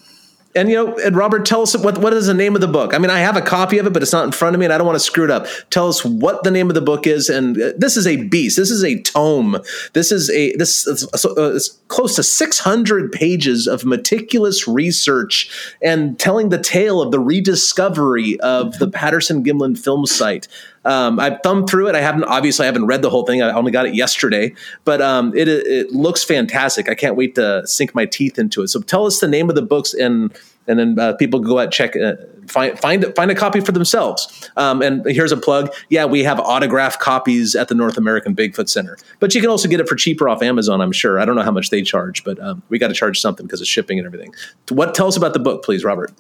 [0.59, 2.93] And you know, and Robert, tell us what what is the name of the book?
[2.93, 4.67] I mean, I have a copy of it, but it's not in front of me,
[4.67, 5.47] and I don't want to screw it up.
[5.71, 7.29] Tell us what the name of the book is.
[7.29, 8.57] And uh, this is a beast.
[8.57, 9.59] This is a tome.
[9.93, 15.77] This is a this is, uh, it's close to six hundred pages of meticulous research
[15.81, 20.49] and telling the tale of the rediscovery of the Patterson Gimlin film site.
[20.85, 21.95] Um, I've thumbed through it.
[21.95, 23.43] I haven't obviously I haven't read the whole thing.
[23.43, 24.55] I only got it yesterday,
[24.85, 26.89] but um, it it looks fantastic.
[26.89, 28.69] I can't wait to sink my teeth into it.
[28.69, 30.33] So tell us the name of the books and
[30.67, 32.15] and then uh, people go out check uh,
[32.47, 34.51] find find find a copy for themselves.
[34.57, 35.73] Um, and here's a plug.
[35.89, 39.69] Yeah, we have autographed copies at the North American Bigfoot Center, but you can also
[39.69, 40.81] get it for cheaper off Amazon.
[40.81, 41.19] I'm sure.
[41.19, 43.61] I don't know how much they charge, but um, we got to charge something because
[43.61, 44.35] of shipping and everything.
[44.69, 46.13] What tell us about the book, please, Robert?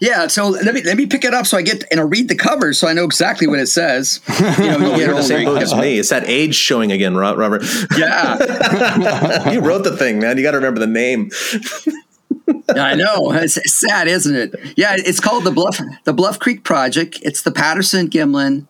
[0.00, 2.28] Yeah, so let me let me pick it up so I get and I'll read
[2.28, 4.20] the cover so I know exactly what it says.
[4.58, 5.98] You know, you get You're the same boat as me.
[5.98, 7.62] It's that age showing again, Robert.
[7.96, 10.36] Yeah, you wrote the thing, man.
[10.36, 11.30] You got to remember the name.
[12.68, 13.32] I know.
[13.32, 14.54] It's sad, isn't it?
[14.76, 17.18] Yeah, it's called the Bluff the Bluff Creek Project.
[17.22, 18.66] It's the Patterson Gimlin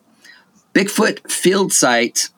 [0.73, 2.29] Bigfoot Field Site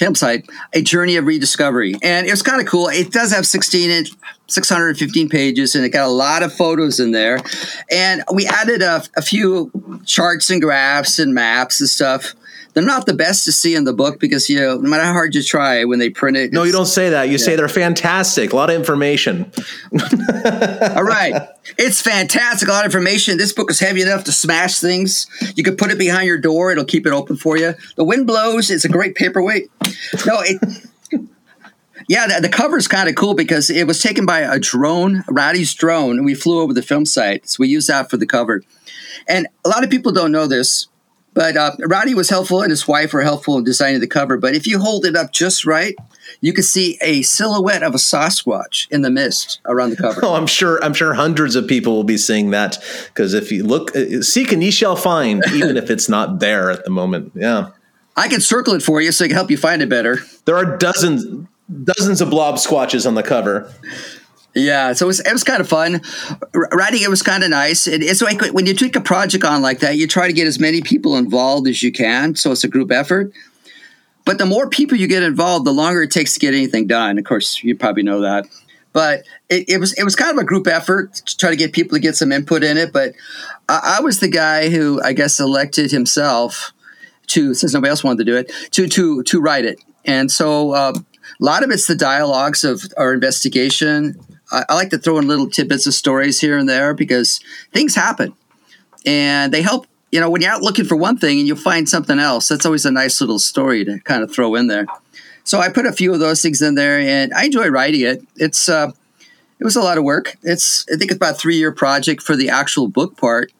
[0.00, 1.94] film site, a journey of rediscovery.
[2.02, 2.88] And it was kind of cool.
[2.88, 4.08] It does have 16 inch,
[4.46, 7.38] 615 pages, and it got a lot of photos in there.
[7.90, 9.70] And we added a, a few
[10.06, 12.34] charts and graphs and maps and stuff.
[12.72, 15.12] They're not the best to see in the book because you know no matter how
[15.12, 16.52] hard you try when they print it.
[16.52, 17.28] No, you don't say that.
[17.28, 18.52] You say they're fantastic.
[18.52, 19.50] A lot of information.
[19.92, 21.48] All right.
[21.78, 22.68] It's fantastic.
[22.68, 23.38] A lot of information.
[23.38, 25.26] This book is heavy enough to smash things.
[25.56, 27.74] You could put it behind your door, it'll keep it open for you.
[27.96, 28.70] The wind blows.
[28.70, 29.70] It's a great paperweight.
[30.26, 30.60] No, it.
[32.08, 35.22] Yeah, the, the cover is kind of cool because it was taken by a drone,
[35.28, 37.48] Rowdy's drone, and we flew over the film site.
[37.48, 38.64] So we used that for the cover.
[39.28, 40.88] And a lot of people don't know this,
[41.32, 44.36] but uh, Rowdy was helpful and his wife were helpful in designing the cover.
[44.36, 45.94] But if you hold it up just right,
[46.40, 50.20] you can see a silhouette of a Sasquatch in the mist around the cover.
[50.24, 50.82] Oh, I'm sure.
[50.82, 54.52] I'm sure hundreds of people will be seeing that because if you look, uh, seek
[54.52, 57.32] and ye shall find, even if it's not there at the moment.
[57.34, 57.70] Yeah,
[58.16, 60.18] I can circle it for you so I can help you find it better.
[60.46, 61.46] there are dozens,
[61.84, 63.72] dozens of blob squatches on the cover.
[64.54, 66.00] Yeah, so it was, it was kind of fun.
[66.72, 67.86] Writing it was kind of nice.
[67.86, 70.46] It, it's like when you take a project on like that, you try to get
[70.46, 73.32] as many people involved as you can, so it's a group effort.
[74.24, 77.16] But the more people you get involved, the longer it takes to get anything done.
[77.18, 78.46] Of course, you probably know that.
[78.92, 81.72] But it, it was it was kind of a group effort to try to get
[81.72, 82.92] people to get some input in it.
[82.92, 83.14] But
[83.68, 86.72] I, I was the guy who I guess elected himself
[87.30, 90.72] to since nobody else wanted to do it to to to write it and so
[90.72, 94.18] uh, a lot of it's the dialogues of our investigation
[94.50, 97.40] I, I like to throw in little tidbits of stories here and there because
[97.72, 98.34] things happen.
[99.06, 101.88] And they help you know when you're out looking for one thing and you find
[101.88, 104.86] something else that's always a nice little story to kind of throw in there.
[105.44, 108.22] So i put a few of those things in there and i enjoy writing it.
[108.36, 108.92] It's uh,
[109.58, 110.36] it was a lot of work.
[110.42, 113.52] It's i think it's about a three year project for the actual book part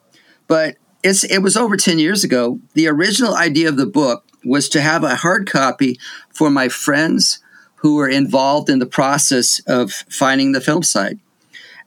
[0.51, 2.59] but it's it was over 10 years ago.
[2.75, 5.99] The original idea of the book was to have a hard copy
[6.33, 7.40] for my friends
[7.81, 11.19] who were involved in the process of finding the film site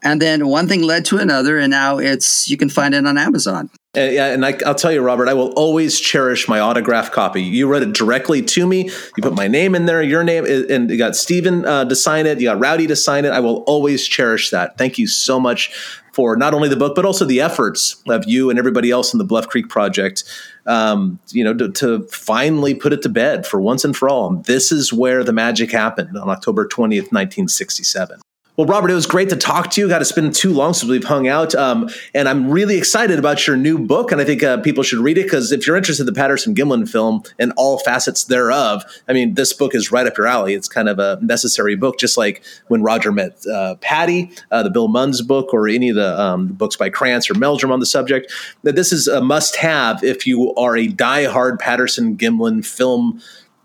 [0.02, 3.18] and then one thing led to another and now it's you can find it on
[3.18, 7.12] amazon And, yeah, and I, I'll tell you, Robert, I will always cherish my autograph
[7.12, 7.44] copy.
[7.44, 8.90] You wrote it directly to me.
[9.16, 12.26] You put my name in there, your name, and you got Steven uh, to sign
[12.26, 12.40] it.
[12.40, 13.30] You got Rowdy to sign it.
[13.30, 14.80] I will always cherish that.
[14.80, 15.72] Thank you so much
[16.14, 19.18] for not only the book but also the efforts of you and everybody else in
[19.18, 20.24] the Bluff Creek Project.
[20.66, 24.30] Um, you know, to, to finally put it to bed for once and for all.
[24.46, 28.22] This is where the magic happened on October twentieth, nineteen sixty-seven.
[28.56, 29.90] Well, Robert, it was great to talk to you.
[29.90, 33.48] Got to spend too long since we've hung out, um, and I'm really excited about
[33.48, 34.12] your new book.
[34.12, 36.54] And I think uh, people should read it because if you're interested in the Patterson
[36.54, 40.54] Gimlin film and all facets thereof, I mean, this book is right up your alley.
[40.54, 44.70] It's kind of a necessary book, just like when Roger met uh, Patty, uh, the
[44.70, 47.88] Bill Munns book, or any of the um, books by Krantz or Meldrum on the
[47.88, 48.32] subject.
[48.62, 53.20] That this is a must-have if you are a die-hard Patterson Gimlin film,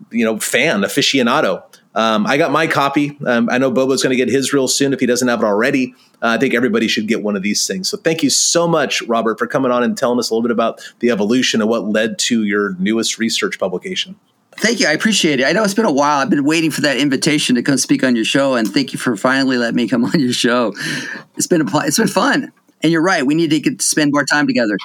[0.09, 1.68] you know, fan aficionado.
[1.95, 3.17] Um, I got my copy.
[3.25, 5.45] Um, I know Bobo's going to get his real soon if he doesn't have it
[5.45, 5.95] already.
[6.21, 7.89] Uh, I think everybody should get one of these things.
[7.89, 10.51] So thank you so much, Robert, for coming on and telling us a little bit
[10.51, 14.15] about the evolution and what led to your newest research publication.
[14.57, 14.87] Thank you.
[14.87, 15.45] I appreciate it.
[15.45, 16.19] I know it's been a while.
[16.19, 18.99] I've been waiting for that invitation to come speak on your show, and thank you
[18.99, 20.73] for finally letting me come on your show.
[21.37, 22.51] It's been a, it's been fun,
[22.83, 23.25] and you're right.
[23.25, 24.77] We need to get to spend more time together.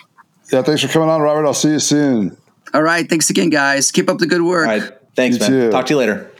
[0.53, 1.45] Yeah, thanks for coming on, Robert.
[1.47, 2.37] I'll see you soon.
[2.73, 3.09] All right.
[3.09, 3.91] Thanks again, guys.
[3.91, 4.69] Keep up the good work.
[4.69, 4.93] All right.
[5.17, 5.51] Thanks, You man.
[5.51, 5.71] too.
[5.71, 6.31] Talk to you later.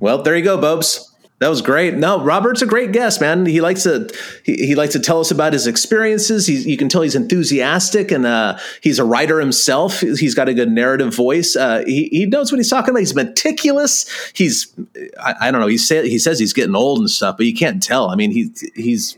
[0.00, 1.04] Well, there you go, Bobes.
[1.40, 1.94] That was great.
[1.94, 3.46] No, Robert's a great guest, man.
[3.46, 4.10] He likes to
[4.44, 6.48] he, he likes to tell us about his experiences.
[6.48, 10.00] He's, you can tell he's enthusiastic and uh, he's a writer himself.
[10.00, 11.54] He's got a good narrative voice.
[11.54, 13.00] Uh, he, he knows what he's talking about.
[13.00, 14.32] He's meticulous.
[14.34, 14.74] He's
[15.20, 15.68] I, I don't know.
[15.68, 18.10] He say, he says he's getting old and stuff, but you can't tell.
[18.10, 19.16] I mean, he he's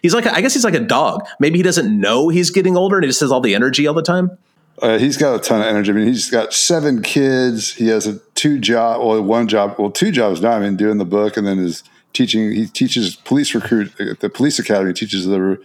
[0.00, 1.26] he's like a, I guess he's like a dog.
[1.38, 3.94] Maybe he doesn't know he's getting older and he just has all the energy all
[3.94, 4.38] the time.
[4.80, 5.90] Uh, he's got a ton of energy.
[5.90, 7.74] I mean, he's got seven kids.
[7.74, 10.52] He has a two job, well, one job, well, two jobs now.
[10.52, 11.82] I mean, doing the book and then is
[12.12, 12.52] teaching.
[12.52, 14.92] He teaches police recruit at the police academy.
[14.92, 15.60] Teaches the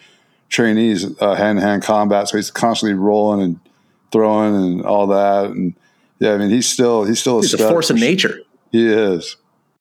[0.49, 2.29] trainees hand to hand combat.
[2.29, 3.59] So he's constantly rolling and
[4.11, 5.51] throwing and all that.
[5.51, 5.75] And
[6.19, 8.39] yeah, I mean, he's still he's still a, He's a stud force for of nature.
[8.71, 9.35] He is.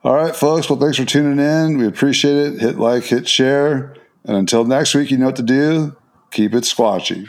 [0.05, 0.69] All right, folks.
[0.69, 1.79] Well, thanks for tuning in.
[1.79, 2.61] We appreciate it.
[2.61, 3.95] Hit like, hit share.
[4.25, 5.97] And until next week, you know what to do.
[6.33, 7.29] Keep it squatchy.